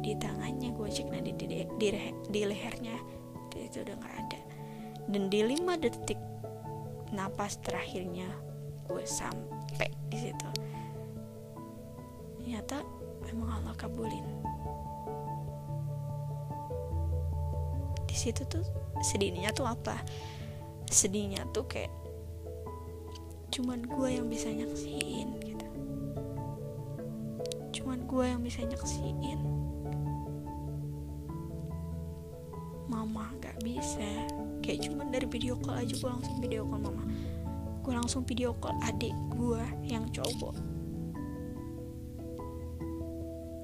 di 0.04 0.12
tangannya 0.20 0.76
gue 0.76 0.88
cek 0.92 1.08
nadi 1.08 1.32
di, 1.40 1.46
di, 1.48 1.64
di, 2.28 2.42
lehernya 2.44 3.00
dan 3.56 3.60
itu 3.64 3.88
udah 3.88 3.96
nggak 3.96 4.16
ada. 4.28 4.42
Dan 5.08 5.32
di 5.32 5.40
lima 5.48 5.80
detik 5.80 6.20
napas 7.16 7.56
terakhirnya 7.64 8.28
gue 8.92 9.04
sampai 9.08 9.88
di 10.12 10.28
situ 10.28 10.57
situ 18.28 18.44
tuh 18.52 18.66
sedihnya 19.00 19.56
tuh 19.56 19.72
apa? 19.72 19.96
Sedihnya 20.92 21.48
tuh 21.56 21.64
kayak 21.64 21.92
cuman 23.56 23.88
gue 23.88 24.10
yang 24.20 24.28
bisa 24.28 24.52
nyaksiin 24.52 25.40
gitu. 25.40 25.68
Cuman 27.80 28.04
gue 28.04 28.26
yang 28.28 28.44
bisa 28.44 28.68
nyaksiin. 28.68 29.40
Mama 32.92 33.32
gak 33.40 33.64
bisa. 33.64 34.28
Kayak 34.60 34.92
cuman 34.92 35.08
dari 35.12 35.28
video 35.32 35.56
call 35.64 35.88
aja 35.88 35.96
gue 35.96 36.10
langsung 36.12 36.38
video 36.44 36.68
call 36.68 36.84
mama. 36.84 37.04
Gue 37.88 37.94
langsung 37.96 38.28
video 38.28 38.52
call 38.60 38.76
adik 38.84 39.16
gue 39.40 39.64
yang 39.88 40.04
cowok. 40.12 40.56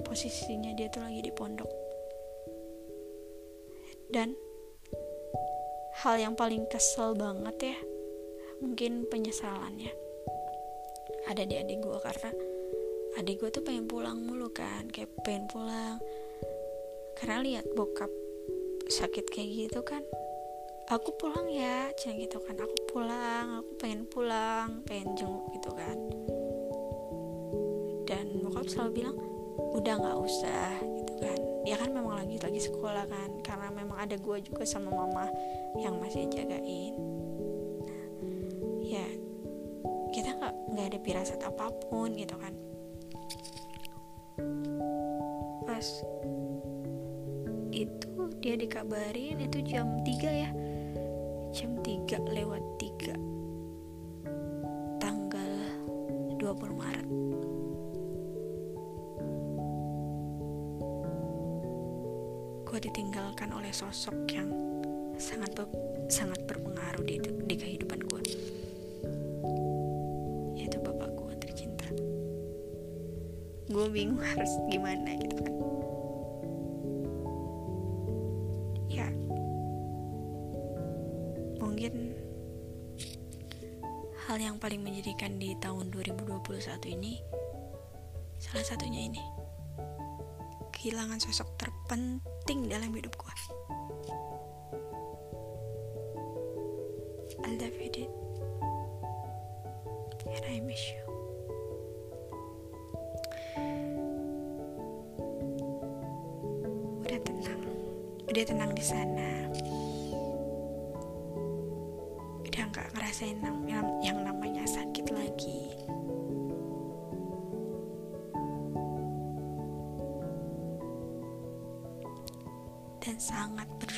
Posisinya 0.08 0.72
dia 0.72 0.88
tuh 0.88 1.04
lagi 1.04 1.20
di 1.20 1.32
pondok. 1.36 1.68
Dan 4.08 4.43
hal 6.04 6.20
yang 6.20 6.36
paling 6.36 6.68
kesel 6.68 7.16
banget 7.16 7.72
ya. 7.72 7.78
Mungkin 8.60 9.08
penyesalannya. 9.08 9.88
Ada 11.32 11.48
di 11.48 11.56
adik 11.56 11.80
gue 11.80 11.98
karena 12.04 12.30
adik 13.16 13.40
gue 13.40 13.48
tuh 13.48 13.64
pengen 13.64 13.88
pulang 13.88 14.20
mulu 14.20 14.52
kan 14.52 14.84
kayak 14.92 15.08
pengen 15.24 15.48
pulang. 15.48 15.96
Karena 17.16 17.40
lihat 17.40 17.64
bokap 17.72 18.12
sakit 18.84 19.32
kayak 19.32 19.48
gitu 19.48 19.80
kan 19.80 20.04
aku 20.92 21.16
pulang 21.16 21.48
ya 21.48 21.88
cina 21.96 22.20
gitu 22.20 22.36
kan. 22.44 22.60
Aku 22.60 22.76
pulang 22.92 23.64
aku 23.64 23.72
pengen 23.80 24.04
pulang 24.04 24.84
pengen 24.84 25.16
jenguk 25.16 25.48
gitu 25.56 25.72
kan. 25.72 25.96
Dan 28.04 28.44
bokap 28.44 28.68
selalu 28.68 28.90
bilang 28.92 29.16
udah 29.72 29.94
nggak 29.96 30.18
usah 30.20 30.84
gitu 30.84 31.14
kan. 31.16 31.40
Dia 31.64 31.80
kan 31.80 31.96
memang 31.96 32.20
lagi 32.20 32.36
lagi 32.36 32.60
sekolah 32.60 33.08
kan 33.08 33.40
karena 33.40 33.72
memang 33.72 33.96
ada 33.96 34.20
gue 34.20 34.36
juga 34.44 34.68
sama 34.68 34.92
mama 34.92 35.32
yang 35.74 35.98
masih 35.98 36.30
jagain. 36.30 36.94
Nah, 37.82 38.04
ya 38.82 39.06
kita 40.14 40.30
nggak 40.38 40.54
nggak 40.70 40.86
ada 40.94 40.98
pirasat 41.02 41.40
apa 41.42 41.70
pun 41.90 42.14
gitu 42.14 42.38
kan. 42.38 42.54
Pas 45.66 45.86
itu 47.74 48.30
dia 48.38 48.54
dikabarin 48.54 49.42
itu 49.42 49.58
jam 49.66 49.98
3 50.06 50.30
ya. 50.30 50.50
Jam 51.50 51.74
3 51.82 52.22
lewat 52.30 52.62
3 52.78 53.14
tanggal 55.02 55.50
20 56.38 56.78
Maret. 56.78 57.08
Gue 62.62 62.78
ditinggalkan 62.82 63.54
oleh 63.54 63.70
sosok 63.70 64.26
yang 64.34 64.73
sangat 65.24 65.56
sangat 66.12 66.36
berpengaruh 66.44 67.00
di, 67.00 67.16
di 67.48 67.56
kehidupan 67.56 67.96
gue 67.96 68.22
yaitu 70.52 70.76
bapak 70.84 71.08
gue 71.16 71.32
tercinta. 71.40 71.88
Gue 73.72 73.88
bingung 73.88 74.20
harus 74.36 74.52
gimana 74.68 75.16
gitu 75.16 75.34
kan. 75.40 75.54
Ya. 78.92 79.08
Mungkin 81.56 81.94
hal 84.28 84.36
yang 84.36 84.60
paling 84.60 84.84
menjadikan 84.84 85.40
di 85.40 85.56
tahun 85.56 85.88
2021 85.88 86.36
ini 87.00 87.16
salah 88.36 88.64
satunya 88.68 89.08
ini. 89.08 89.24
Kehilangan 90.68 91.16
sosok 91.16 91.48
terpenting 91.56 92.68
dalam 92.68 92.92
hidup 92.92 93.16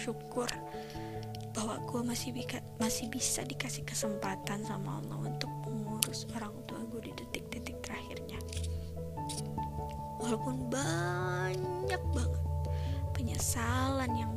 bersyukur 0.07 0.47
bahwa 1.51 1.83
gue 1.83 2.01
masih 2.07 2.31
bisa 2.31 2.63
masih 2.79 3.11
bisa 3.11 3.43
dikasih 3.43 3.83
kesempatan 3.83 4.63
sama 4.63 5.03
Allah 5.03 5.35
untuk 5.35 5.51
mengurus 5.67 6.31
orang 6.31 6.55
tua 6.71 6.79
gue 6.87 7.11
di 7.11 7.13
detik-detik 7.19 7.83
terakhirnya. 7.83 8.39
Walaupun 10.23 10.71
banyak 10.71 12.03
banget 12.15 12.45
penyesalan 13.19 14.15
yang 14.15 14.31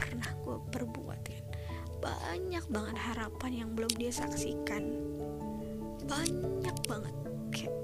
pernah 0.00 0.32
gue 0.40 0.56
perbuat 0.72 1.20
kan. 1.20 1.44
Banyak 2.00 2.64
banget 2.72 2.96
harapan 2.96 3.52
yang 3.52 3.70
belum 3.76 3.92
dia 4.00 4.16
saksikan. 4.16 4.88
Banyak 6.08 6.76
banget 6.88 7.14
kayak 7.52 7.76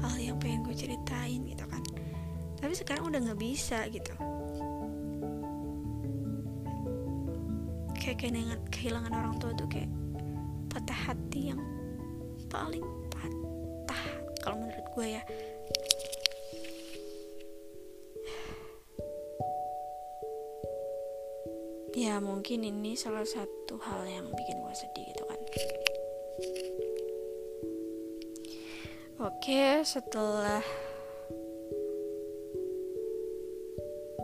hal 0.00 0.16
yang 0.16 0.40
pengen 0.40 0.64
gue 0.64 0.72
ceritain 0.72 1.44
gitu 1.44 1.64
kan. 1.68 1.84
Tapi 2.56 2.72
sekarang 2.72 3.12
udah 3.12 3.20
nggak 3.20 3.40
bisa 3.42 3.84
gitu 3.92 4.16
kayak 8.16 8.32
kehilangan, 8.32 8.60
kehilangan 8.72 9.12
orang 9.12 9.34
tua 9.36 9.52
tuh 9.52 9.68
kayak 9.68 9.92
patah 10.72 11.00
hati 11.12 11.52
yang 11.52 11.60
paling 12.48 12.84
patah 13.12 14.02
kalau 14.40 14.56
menurut 14.64 14.86
gue 14.96 15.06
ya. 15.20 15.22
Ya 21.96 22.20
mungkin 22.20 22.60
ini 22.60 22.92
salah 22.92 23.24
satu 23.24 23.80
hal 23.80 24.04
yang 24.04 24.28
bikin 24.32 24.60
gue 24.60 24.74
sedih 24.76 25.04
gitu 25.12 25.22
kan. 25.24 25.40
Oke 29.16 29.80
setelah 29.80 30.60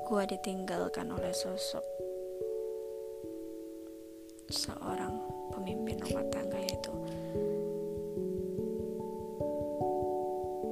gue 0.05 0.22
ditinggalkan 0.28 1.09
oleh 1.09 1.32
sosok 1.32 2.01
seorang 4.53 5.16
pemimpin 5.48 5.96
rumah 6.05 6.28
tangga 6.28 6.61
yaitu 6.61 6.92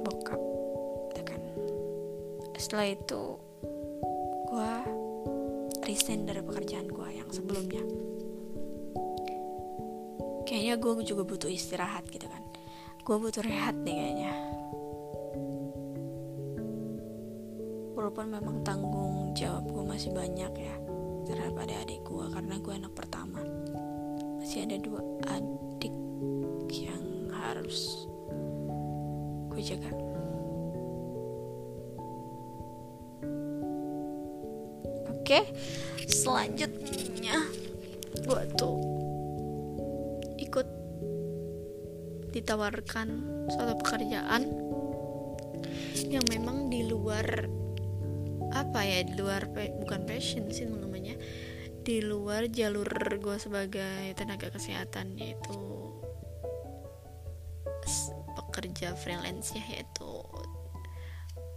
bokap 0.05 0.41
gitu 1.09 1.21
kan. 1.25 1.41
Setelah 2.61 2.87
itu 2.93 3.23
gue 4.53 4.73
resign 5.81 6.29
dari 6.29 6.45
pekerjaan 6.45 6.85
gue 6.85 7.07
yang 7.09 7.29
sebelumnya. 7.33 7.81
Kayaknya 10.45 10.75
gue 10.77 10.91
juga 11.01 11.23
butuh 11.25 11.49
istirahat 11.49 12.05
gitu 12.13 12.29
kan. 12.29 12.43
Gue 13.01 13.17
butuh 13.17 13.41
rehat 13.41 13.73
nih 13.81 13.97
kayaknya. 13.97 14.33
Walaupun 17.97 18.29
memang 18.29 18.61
tanggung 18.61 19.33
jawab 19.33 19.65
gue 19.65 19.83
masih 19.89 20.13
banyak 20.13 20.53
ya 20.53 20.75
terhadap 21.31 21.63
adik-adik 21.63 22.03
gue 22.03 22.25
karena 22.33 22.55
gue 22.59 22.73
anak 22.75 22.91
pertama 22.91 23.30
masih 24.51 24.67
ada 24.67 24.83
dua 24.83 24.99
adik 25.31 25.95
yang 26.75 27.31
harus 27.31 28.03
gue 29.47 29.63
jaga. 29.63 29.87
Oke 35.07 35.55
selanjutnya 36.03 37.47
gue 38.27 38.41
tuh 38.59 38.75
ikut 40.35 40.67
ditawarkan 42.35 43.07
suatu 43.55 43.79
pekerjaan 43.79 44.51
yang 46.11 46.27
memang 46.27 46.67
di 46.67 46.91
luar 46.91 47.47
apa 48.51 48.83
ya 48.83 48.99
di 49.07 49.15
luar 49.15 49.47
bukan 49.79 50.03
passion 50.03 50.51
sih 50.51 50.67
namanya 50.67 51.15
di 51.81 51.97
luar 52.05 52.45
jalur 52.53 52.85
gue 53.17 53.37
sebagai 53.41 54.13
tenaga 54.13 54.53
kesehatan 54.53 55.17
yaitu 55.17 55.57
pekerja 58.37 58.93
freelance 58.93 59.57
ya 59.57 59.65
yaitu 59.65 60.11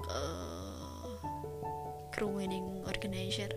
uh, 0.08 1.20
crew 2.08 2.32
wedding 2.40 2.80
organizer 2.88 3.52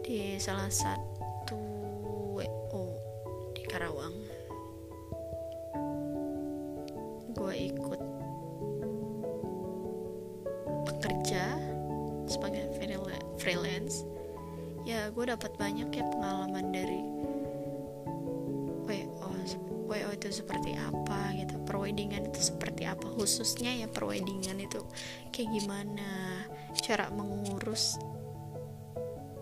di 0.00 0.40
salah 0.40 0.72
satu 0.72 1.17
khususnya 23.18 23.74
ya 23.74 23.90
perweddingan 23.90 24.62
itu 24.62 24.78
kayak 25.34 25.50
gimana 25.58 26.46
cara 26.78 27.10
mengurus 27.10 27.98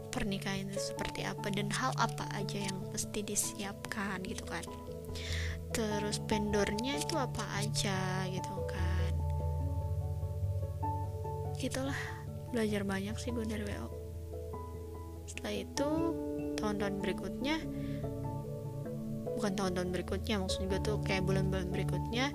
pernikahan 0.08 0.64
itu 0.72 0.80
seperti 0.80 1.28
apa 1.28 1.52
dan 1.52 1.68
hal 1.68 1.92
apa 2.00 2.24
aja 2.32 2.56
yang 2.56 2.76
mesti 2.88 3.20
disiapkan 3.20 4.24
gitu 4.24 4.48
kan. 4.48 4.64
Terus 5.76 6.24
vendornya 6.24 6.96
itu 6.96 7.20
apa 7.20 7.44
aja 7.60 8.24
gitu 8.32 8.54
kan. 8.64 9.12
Itulah 11.60 12.00
belajar 12.56 12.88
banyak 12.88 13.12
sih 13.20 13.36
gue 13.36 13.44
dari 13.44 13.68
WO 13.68 14.06
setelah 15.26 15.54
itu 15.58 15.88
tahun-tahun 16.62 16.94
berikutnya 17.02 17.56
bukan 19.36 19.52
tahun-tahun 19.52 19.90
berikutnya 19.92 20.40
maksud 20.40 20.70
gue 20.70 20.80
tuh 20.80 20.96
kayak 21.02 21.26
bulan-bulan 21.26 21.68
berikutnya 21.68 22.30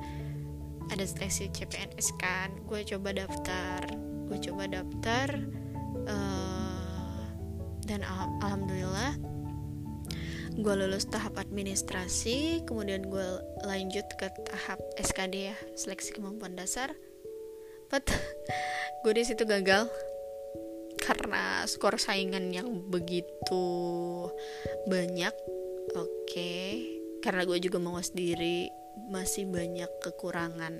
ada 0.91 1.07
seleksi 1.07 1.47
CPNS 1.49 2.13
kan. 2.19 2.51
Gue 2.67 2.83
coba 2.83 3.15
daftar 3.15 4.11
gue 4.31 4.39
coba 4.47 4.63
daftar 4.63 5.43
uh, 6.07 7.19
dan 7.83 7.99
al 7.99 8.31
alhamdulillah 8.39 9.19
gue 10.55 10.73
lulus 10.79 11.03
tahap 11.11 11.35
administrasi 11.35 12.63
kemudian 12.63 13.11
gue 13.11 13.27
lanjut 13.67 14.07
ke 14.15 14.31
tahap 14.47 14.79
SKD 14.95 15.51
ya 15.51 15.57
seleksi 15.75 16.15
kemampuan 16.15 16.55
dasar. 16.55 16.95
But 17.91 18.07
gue 19.03 19.11
di 19.11 19.27
situ 19.27 19.43
gagal 19.43 19.91
karena 20.95 21.67
skor 21.67 21.99
saingan 21.99 22.55
yang 22.55 22.87
begitu 22.87 23.67
banyak. 24.87 25.35
Oke 25.91 26.07
okay. 26.23 26.71
karena 27.19 27.43
gue 27.43 27.59
juga 27.59 27.83
mau 27.83 27.99
sendiri 27.99 28.71
masih 29.09 29.49
banyak 29.49 29.89
kekurangan 30.03 30.77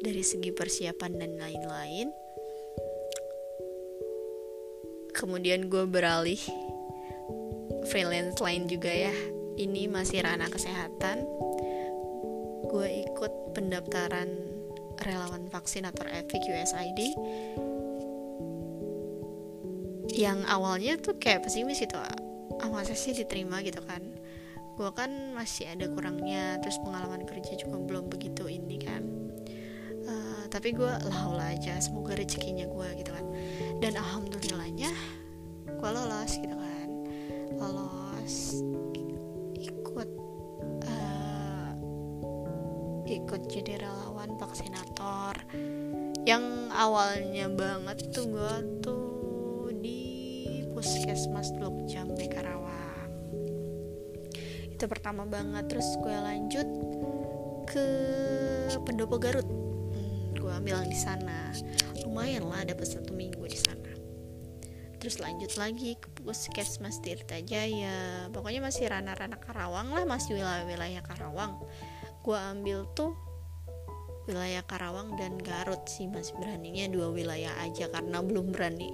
dari 0.00 0.22
segi 0.22 0.54
persiapan 0.54 1.12
dan 1.18 1.32
lain-lain. 1.36 2.08
Kemudian 5.12 5.66
gue 5.66 5.84
beralih 5.84 6.38
freelance 7.90 8.38
lain 8.38 8.70
juga 8.70 8.92
ya. 8.92 9.14
Ini 9.58 9.90
masih 9.90 10.22
ranah 10.22 10.46
kesehatan. 10.46 11.26
Gue 12.70 13.04
ikut 13.10 13.58
pendaftaran 13.58 14.30
relawan 15.02 15.50
vaksinator 15.50 16.06
Epic 16.10 16.42
USID 16.46 17.00
yang 20.18 20.42
awalnya 20.50 20.98
tuh 20.98 21.14
kayak 21.20 21.46
pesimis 21.46 21.78
itu 21.84 21.94
ah 21.94 22.18
sih 22.90 23.14
diterima? 23.14 23.62
gitu 23.62 23.78
kan 23.86 24.02
gue 24.78 24.90
kan 24.94 25.34
masih 25.34 25.66
ada 25.74 25.90
kurangnya 25.90 26.62
terus 26.62 26.78
pengalaman 26.78 27.26
kerja 27.26 27.58
juga 27.58 27.82
belum 27.82 28.06
begitu 28.14 28.46
ini 28.46 28.78
kan. 28.78 29.02
Uh, 30.06 30.46
tapi 30.46 30.70
gue 30.70 30.86
lau 30.86 31.34
aja 31.34 31.82
semoga 31.82 32.14
rezekinya 32.14 32.62
gue 32.70 32.88
gitu 33.02 33.10
kan. 33.10 33.26
Dan 33.82 33.98
alhamdulillahnya 33.98 34.94
gue 35.66 35.90
lolos 35.90 36.32
gitu 36.38 36.54
kan. 36.54 36.88
Lolos 37.58 38.62
ikut 39.58 40.10
uh, 40.86 41.70
ikut 43.02 43.42
jadi 43.50 43.82
relawan 43.82 44.38
vaksinator. 44.38 45.34
Yang 46.22 46.70
awalnya 46.70 47.50
banget 47.50 48.14
tuh 48.14 48.30
gue 48.30 48.54
tuh 48.78 49.74
di 49.82 50.06
puskesmas 50.70 51.50
Blok 51.58 51.74
Jambe 51.90 52.30
Karawang 52.30 52.57
itu 54.78 54.86
pertama 54.86 55.26
banget. 55.26 55.66
Terus 55.66 55.98
gue 55.98 56.14
lanjut 56.14 56.68
ke 57.66 57.86
pendopo 58.86 59.18
Garut. 59.18 59.42
Hmm, 59.42 60.38
gue 60.38 60.52
ambil 60.54 60.86
di 60.86 60.94
sana. 60.94 61.50
Lumayan 62.06 62.46
lah 62.46 62.62
dapat 62.62 62.86
satu 62.86 63.10
minggu 63.10 63.42
di 63.42 63.58
sana. 63.58 63.90
Terus 65.02 65.18
lanjut 65.18 65.54
lagi 65.58 65.94
ke 65.98 66.10
puskesmas 66.22 66.98
Tirta 66.98 67.38
Jaya 67.38 68.26
pokoknya 68.34 68.66
masih 68.66 68.90
ranah-ranah 68.90 69.38
Karawang 69.38 69.94
lah 69.94 70.02
masih 70.06 70.38
wilayah-wilayah 70.38 71.02
Karawang. 71.06 71.58
Gue 72.22 72.34
ambil 72.34 72.82
tuh 72.98 73.14
wilayah 74.26 74.62
Karawang 74.66 75.14
dan 75.14 75.38
Garut 75.38 75.86
sih 75.86 76.10
masih 76.10 76.34
beraninya 76.42 76.90
dua 76.90 77.14
wilayah 77.14 77.54
aja 77.62 77.86
karena 77.94 78.18
belum 78.20 78.50
berani 78.50 78.90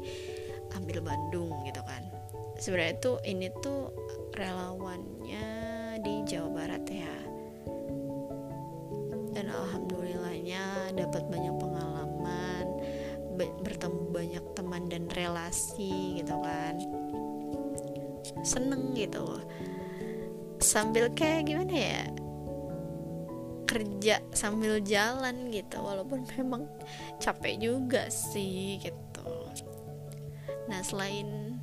ambil 0.77 1.01
Bandung 1.01 1.51
gitu 1.65 1.81
kan. 1.89 2.05
Sebenarnya 2.61 2.97
tuh 3.01 3.17
ini 3.25 3.49
tuh 3.65 3.91
relawannya 4.37 5.54
di 6.05 6.21
Jawa 6.29 6.49
Barat 6.53 6.85
ya. 6.93 7.17
Dan 9.35 9.51
alhamdulillahnya 9.51 10.95
dapat 10.95 11.25
banyak 11.33 11.55
pengalaman 11.59 12.67
bertemu 13.35 14.03
banyak 14.15 14.45
teman 14.55 14.87
dan 14.87 15.11
relasi 15.17 16.23
gitu 16.23 16.37
kan. 16.39 16.77
Seneng 18.47 18.95
gitu. 18.95 19.43
Sambil 20.63 21.11
kayak 21.13 21.51
gimana 21.51 21.75
ya? 21.75 22.05
Kerja 23.65 24.23
sambil 24.31 24.79
jalan 24.85 25.51
gitu 25.51 25.83
walaupun 25.83 26.23
memang 26.39 26.69
capek 27.19 27.59
juga 27.59 28.07
sih 28.13 28.79
gitu. 28.79 29.33
Nah 30.71 30.81
selain 30.85 31.59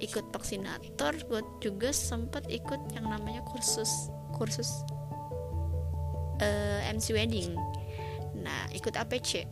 ikut 0.00 0.28
vaksinator 0.32 1.16
gue 1.28 1.42
juga 1.64 1.90
sempat 1.92 2.44
ikut 2.52 2.92
yang 2.92 3.08
namanya 3.08 3.40
kursus 3.48 4.12
kursus 4.36 4.68
uh, 6.40 6.80
eh, 6.84 6.92
MC 6.92 7.16
wedding. 7.16 7.56
Nah 8.36 8.68
ikut 8.76 8.92
APC 8.92 9.48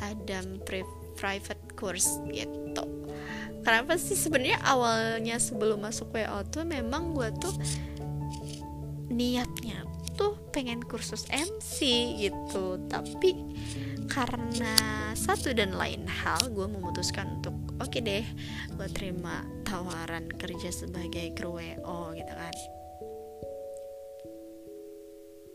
Adam 0.00 0.62
private 1.18 1.64
course 1.76 2.22
gitu. 2.30 2.84
Kenapa 3.60 4.00
sih? 4.00 4.16
Sebenarnya 4.16 4.56
awalnya 4.64 5.36
sebelum 5.36 5.84
masuk 5.84 6.16
WO 6.16 6.40
tuh 6.48 6.64
memang 6.64 7.12
gue 7.12 7.28
tuh 7.36 7.52
niatnya 9.12 9.84
tuh 10.16 10.40
pengen 10.48 10.80
kursus 10.80 11.28
MC 11.28 11.84
gitu. 12.24 12.80
Tapi 12.88 13.36
karena 14.08 14.74
satu 15.12 15.52
dan 15.52 15.76
lain 15.76 16.08
hal 16.08 16.40
gue 16.50 16.66
memutuskan 16.66 17.40
untuk 17.40 17.54
oke 17.80 17.90
okay 17.90 18.00
deh 18.04 18.26
gue 18.76 18.88
terima 18.92 19.42
tawaran 19.66 20.28
kerja 20.28 20.70
sebagai 20.70 21.32
kru 21.34 21.56
WO 21.56 22.12
gitu 22.14 22.32
kan. 22.32 22.56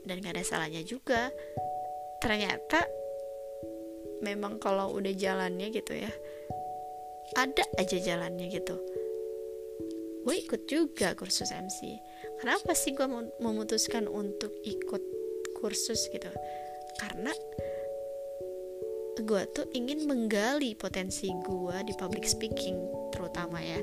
Dan 0.05 0.21
gak 0.21 0.37
ada 0.37 0.45
salahnya 0.45 0.85
juga. 0.85 1.33
Ternyata 2.21 2.85
memang 4.21 4.57
kalau 4.61 4.93
udah 4.97 5.13
jalannya 5.13 5.69
gitu 5.73 5.93
ya 5.93 6.09
ada 7.33 7.65
aja 7.81 7.97
jalannya 7.97 8.47
gitu. 8.53 8.77
Gue 10.25 10.41
ikut 10.41 10.65
juga 10.65 11.13
kursus 11.13 11.49
MC 11.53 11.97
kenapa 12.41 12.73
sih 12.73 12.93
gue 12.93 13.05
memutuskan 13.41 14.09
untuk 14.09 14.53
ikut 14.65 15.03
kursus 15.57 16.09
gitu? 16.09 16.29
Karena 17.01 17.33
gue 19.23 19.41
tuh 19.55 19.67
ingin 19.71 20.03
menggali 20.03 20.75
potensi 20.75 21.31
gue 21.31 21.77
di 21.87 21.93
public 21.95 22.27
speaking 22.27 22.75
terutama 23.15 23.63
ya. 23.63 23.79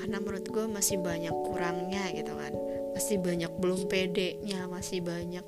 Karena 0.00 0.16
menurut 0.20 0.48
gue 0.48 0.64
masih 0.64 0.96
banyak 1.04 1.34
kurangnya 1.44 2.08
gitu 2.16 2.32
kan. 2.32 2.52
Masih 2.96 3.20
banyak 3.20 3.52
belum 3.60 3.84
pedenya 3.90 4.64
masih 4.70 5.04
banyak 5.04 5.44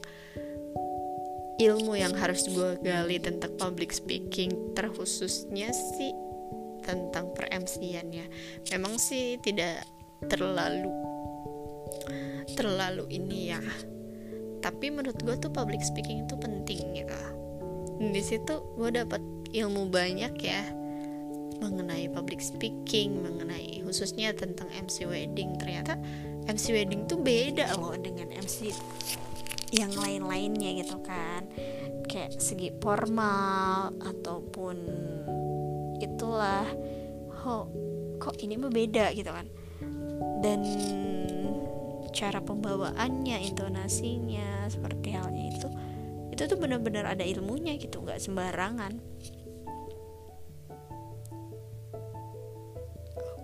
ilmu 1.56 1.96
yang 1.96 2.12
harus 2.12 2.44
gue 2.52 2.76
gali 2.84 3.16
tentang 3.16 3.56
public 3.56 3.88
speaking 3.88 4.76
terkhususnya 4.76 5.72
sih 5.72 6.12
tentang 6.84 7.32
per 7.32 7.48
ya 7.48 8.28
memang 8.76 9.00
sih 9.00 9.40
tidak 9.40 9.88
terlalu 10.28 10.92
terlalu 12.52 13.08
ini 13.08 13.56
ya. 13.56 13.62
Tapi 14.60 14.90
menurut 14.90 15.16
gue 15.22 15.36
tuh 15.38 15.52
public 15.54 15.80
speaking 15.80 16.26
itu 16.26 16.34
penting 16.36 16.82
gitu 16.92 17.45
di 17.96 18.22
situ 18.22 18.60
gue 18.76 18.90
dapat 18.92 19.22
ilmu 19.56 19.88
banyak 19.88 20.34
ya 20.42 20.62
mengenai 21.56 22.12
public 22.12 22.44
speaking 22.44 23.24
mengenai 23.24 23.80
khususnya 23.80 24.36
tentang 24.36 24.68
MC 24.72 25.08
wedding. 25.08 25.56
Ternyata 25.56 25.96
MC 26.46 26.76
wedding 26.76 27.08
tuh 27.08 27.18
beda 27.20 27.72
loh 27.80 27.96
dengan 27.96 28.28
MC 28.36 28.70
yang 29.74 29.90
lain-lainnya 29.96 30.84
gitu 30.84 31.00
kan. 31.02 31.48
Kayak 32.06 32.38
segi 32.38 32.70
formal 32.78 33.96
ataupun 34.04 34.76
itulah 35.98 36.68
kok 37.32 37.66
kok 38.20 38.36
ini 38.42 38.54
mah 38.60 38.70
beda? 38.70 39.10
gitu 39.16 39.30
kan. 39.32 39.46
Dan 40.44 40.60
cara 42.16 42.40
pembawaannya 42.40 43.44
intonasinya 43.44 44.70
seperti 44.72 45.12
halnya 45.12 45.45
itu 46.36 46.52
tuh 46.52 46.60
benar-benar 46.60 47.08
ada 47.08 47.24
ilmunya 47.24 47.80
gitu 47.80 48.04
nggak 48.04 48.20
sembarangan. 48.20 48.92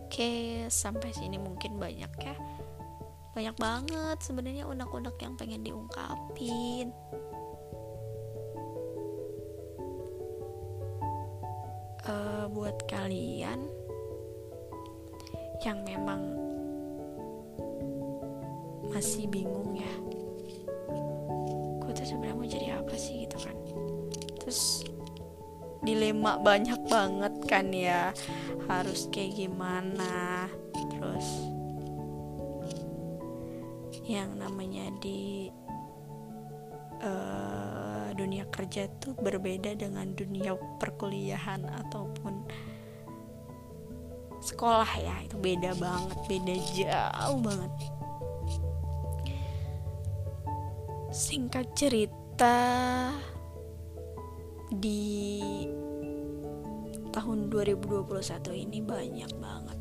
Oke 0.04 0.68
sampai 0.68 1.08
sini 1.16 1.40
mungkin 1.40 1.80
banyak 1.80 2.12
ya. 2.20 2.36
Banyak 3.32 3.56
banget 3.56 4.18
sebenarnya 4.20 4.68
unek-unek 4.68 5.16
yang 5.24 5.40
pengen 5.40 5.64
diungkapin. 5.64 6.92
Uh, 12.04 12.44
buat 12.52 12.76
kalian 12.92 13.72
yang 15.64 15.80
memang 15.88 16.20
masih 18.92 19.24
bingung 19.32 19.80
ya 19.80 20.01
sebenarnya 22.12 22.36
mau 22.36 22.44
jadi 22.44 22.68
apa 22.76 22.94
sih 23.00 23.24
gitu 23.24 23.36
kan. 23.40 23.56
Terus 24.44 24.84
dilema 25.80 26.36
banyak 26.36 26.80
banget 26.86 27.34
kan 27.48 27.72
ya 27.72 28.12
harus 28.68 29.08
kayak 29.08 29.40
gimana. 29.40 30.46
Terus 30.76 31.28
yang 34.04 34.36
namanya 34.36 34.92
di 35.00 35.48
uh, 37.00 38.12
dunia 38.12 38.44
kerja 38.52 38.92
tuh 39.00 39.16
berbeda 39.16 39.72
dengan 39.72 40.12
dunia 40.12 40.52
perkuliahan 40.76 41.64
ataupun 41.64 42.44
sekolah 44.42 44.90
ya 44.98 45.22
itu 45.22 45.38
beda 45.38 45.70
banget 45.78 46.18
beda 46.26 46.54
jauh 46.74 47.38
banget 47.38 47.72
singkat 51.22 51.70
cerita 51.78 52.58
di 54.74 55.38
tahun 57.14 57.46
2021 57.46 58.10
ini 58.66 58.82
banyak 58.82 59.30
banget 59.38 59.78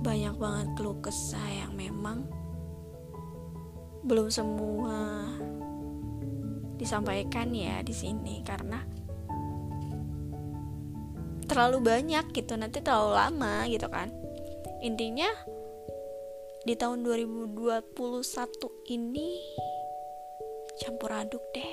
banyak 0.00 0.34
banget 0.40 0.68
keluh 0.72 0.96
kesah 1.04 1.48
yang 1.52 1.76
memang 1.76 2.24
belum 4.08 4.32
semua 4.32 5.28
disampaikan 6.80 7.52
ya 7.52 7.84
di 7.84 7.92
sini 7.92 8.40
karena 8.40 8.80
terlalu 11.44 11.84
banyak 11.84 12.32
gitu 12.32 12.56
nanti 12.56 12.80
terlalu 12.80 13.20
lama 13.20 13.68
gitu 13.68 13.84
kan. 13.92 14.08
Intinya 14.80 15.28
di 16.64 16.72
tahun 16.72 17.04
2021 17.04 17.92
ini 18.96 19.30
campur 20.80 21.12
aduk 21.12 21.42
deh. 21.52 21.70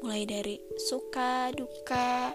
Mulai 0.00 0.22
dari 0.28 0.56
suka 0.76 1.50
duka 1.52 2.32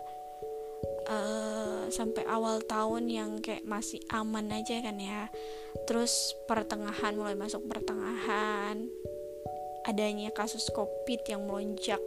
uh, 1.08 1.88
sampai 1.90 2.26
awal 2.28 2.62
tahun 2.66 3.10
yang 3.10 3.32
kayak 3.40 3.66
masih 3.66 4.02
aman 4.14 4.52
aja 4.54 4.82
kan 4.84 4.98
ya. 4.98 5.30
Terus 5.88 6.36
pertengahan 6.46 7.16
mulai 7.16 7.34
masuk 7.34 7.66
pertengahan 7.66 8.86
adanya 9.86 10.30
kasus 10.34 10.70
covid 10.74 11.22
yang 11.26 11.46
melonjak. 11.50 12.02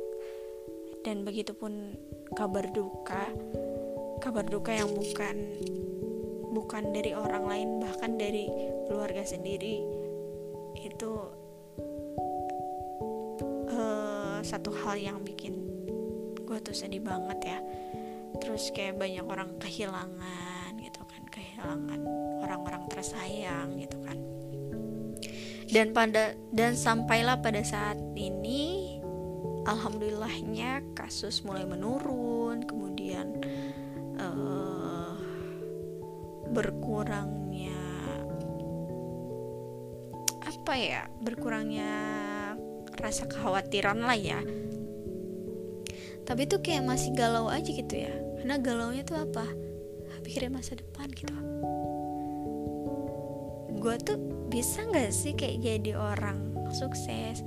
Dan 1.05 1.27
begitupun 1.27 1.99
kabar 2.33 2.65
duka. 2.73 3.29
Kabar 4.25 4.47
duka 4.49 4.73
yang 4.73 4.89
bukan 4.89 5.37
bukan 6.55 6.95
dari 6.95 7.13
orang 7.13 7.45
lain 7.45 7.69
bahkan 7.83 8.17
dari 8.17 8.49
keluarga 8.89 9.21
sendiri. 9.27 9.85
Itu 10.81 11.44
satu 14.45 14.71
hal 14.85 15.01
yang 15.01 15.19
bikin 15.25 15.57
gue 16.45 16.59
tuh 16.61 16.77
sedih 16.77 17.01
banget 17.01 17.57
ya. 17.57 17.59
Terus 18.39 18.71
kayak 18.71 19.01
banyak 19.01 19.25
orang 19.25 19.57
kehilangan 19.59 20.77
gitu 20.79 21.01
kan 21.09 21.23
kehilangan 21.33 22.01
orang-orang 22.45 22.85
tersayang 22.93 23.75
gitu 23.81 23.97
kan. 24.05 24.19
Dan 25.65 25.97
pada 25.97 26.37
dan 26.53 26.77
sampailah 26.77 27.41
pada 27.41 27.65
saat 27.65 27.99
ini 28.15 28.95
alhamdulillahnya 29.65 30.85
kasus 30.93 31.41
mulai 31.43 31.65
menurun 31.65 32.63
kemudian 32.69 33.41
uh, 34.21 35.17
berkurangnya 36.53 37.81
apa 40.45 40.73
ya 40.77 41.03
berkurangnya 41.25 41.93
rasa 43.05 43.29
kekhawatiran 43.29 44.01
lah 44.01 44.17
ya. 44.17 44.41
Tapi 46.25 46.49
itu 46.49 46.57
kayak 46.65 46.89
masih 46.89 47.13
galau 47.13 47.53
aja 47.53 47.69
gitu 47.69 47.93
ya. 47.93 48.13
Karena 48.41 48.57
galau 48.57 48.97
nya 48.97 49.05
tuh 49.05 49.21
apa? 49.21 49.45
Pikirin 50.25 50.57
masa 50.57 50.81
depan 50.81 51.13
gitu. 51.13 51.29
Gue 53.77 54.01
tuh 54.01 54.17
bisa 54.49 54.89
nggak 54.89 55.13
sih 55.13 55.37
kayak 55.37 55.61
jadi 55.61 55.93
orang 56.01 56.73
sukses? 56.73 57.45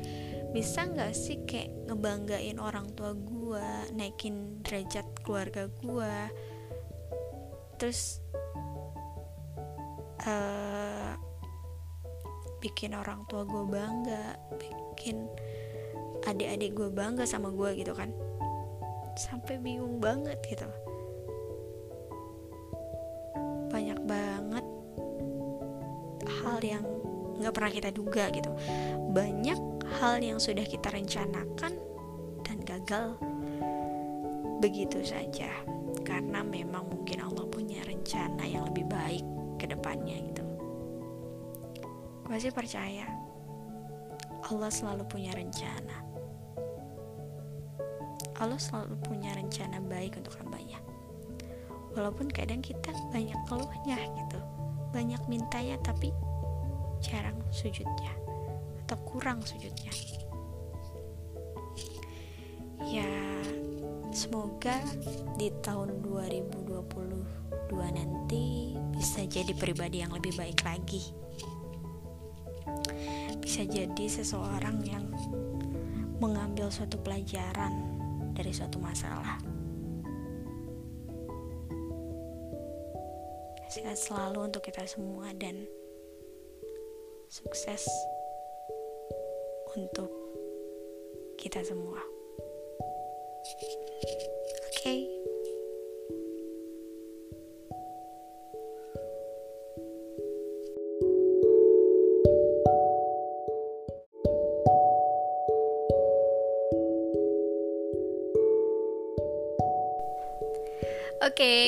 Bisa 0.54 0.86
nggak 0.86 1.18
sih 1.18 1.42
kayak 1.50 1.90
ngebanggain 1.90 2.62
orang 2.62 2.94
tua 2.94 3.18
gue 3.18 3.70
naikin 3.98 4.62
derajat 4.62 5.06
keluarga 5.26 5.66
gue 5.82 6.16
terus 7.78 8.22
uh, 10.26 11.14
bikin 12.58 12.98
orang 12.98 13.22
tua 13.30 13.46
gue 13.46 13.64
bangga 13.70 14.34
bikin 14.58 15.30
adik-adik 16.26 16.74
gue 16.74 16.90
bangga 16.90 17.24
sama 17.24 17.54
gue 17.54 17.78
gitu 17.78 17.94
kan. 17.94 18.10
Sampai 19.18 19.62
bingung 19.62 20.02
banget 20.02 20.38
gitu. 20.46 20.66
Banyak 23.70 24.00
banget 24.06 24.66
hal 26.28 26.60
yang 26.62 26.86
nggak 27.38 27.54
pernah 27.54 27.72
kita 27.72 27.90
duga 27.94 28.30
gitu. 28.34 28.50
Banyak 29.14 29.60
hal 30.02 30.22
yang 30.22 30.42
sudah 30.42 30.66
kita 30.66 30.90
rencanakan 30.90 31.78
dan 32.42 32.58
gagal. 32.66 33.18
Begitu 34.58 35.06
saja. 35.06 35.50
Karena 36.02 36.42
memang 36.42 36.90
mungkin 36.90 37.22
Allah 37.22 37.46
punya 37.46 37.84
rencana 37.86 38.44
yang 38.48 38.66
lebih 38.72 38.90
baik 38.90 39.26
ke 39.58 39.66
depannya 39.70 40.18
gitu 40.32 40.47
gue 42.28 42.36
sih 42.44 42.52
percaya? 42.52 43.08
Allah 44.52 44.68
selalu 44.68 45.08
punya 45.08 45.32
rencana. 45.32 46.04
Allah 48.36 48.60
selalu 48.60 49.00
punya 49.00 49.32
rencana 49.32 49.80
baik 49.88 50.20
untuk 50.20 50.36
hambanya. 50.44 50.76
Walaupun 51.96 52.28
kadang 52.28 52.60
kita 52.60 52.92
banyak 53.16 53.40
keluhnya 53.48 53.96
gitu. 53.96 54.40
Banyak 54.92 55.24
mintanya 55.32 55.80
tapi 55.80 56.12
jarang 57.00 57.40
sujudnya. 57.48 58.12
Atau 58.84 59.00
kurang 59.08 59.40
sujudnya. 59.48 59.96
Ya 62.84 63.08
semoga 64.12 64.84
di 65.40 65.48
tahun 65.64 66.04
2022 66.04 67.24
nanti 67.72 68.76
bisa 68.92 69.24
jadi 69.24 69.56
pribadi 69.56 70.04
yang 70.04 70.12
lebih 70.12 70.36
baik 70.36 70.60
lagi 70.68 71.27
bisa 73.40 73.64
jadi 73.64 74.06
seseorang 74.10 74.84
yang 74.84 75.06
mengambil 76.18 76.68
suatu 76.74 76.98
pelajaran 77.02 77.74
dari 78.34 78.52
suatu 78.54 78.78
masalah. 78.82 79.38
Sehat 83.68 84.00
selalu 84.00 84.50
untuk 84.50 84.64
kita 84.64 84.88
semua 84.88 85.30
dan 85.38 85.68
sukses 87.28 87.86
untuk 89.76 90.10
kita 91.38 91.62
semua. 91.62 92.00
Oke. 93.48 93.68
Okay. 94.02 94.37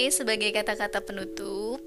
Sebagai 0.10 0.52
kata-kata 0.54 1.02
penutup, 1.06 1.82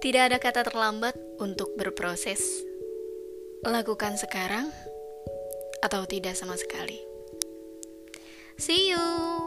tidak 0.00 0.22
ada 0.32 0.38
kata 0.38 0.60
terlambat 0.68 1.16
untuk 1.40 1.72
berproses. 1.74 2.40
Lakukan 3.64 4.20
sekarang 4.20 4.68
atau 5.82 6.04
tidak 6.06 6.36
sama 6.38 6.54
sekali. 6.54 7.00
See 8.56 8.92
you. 8.92 9.45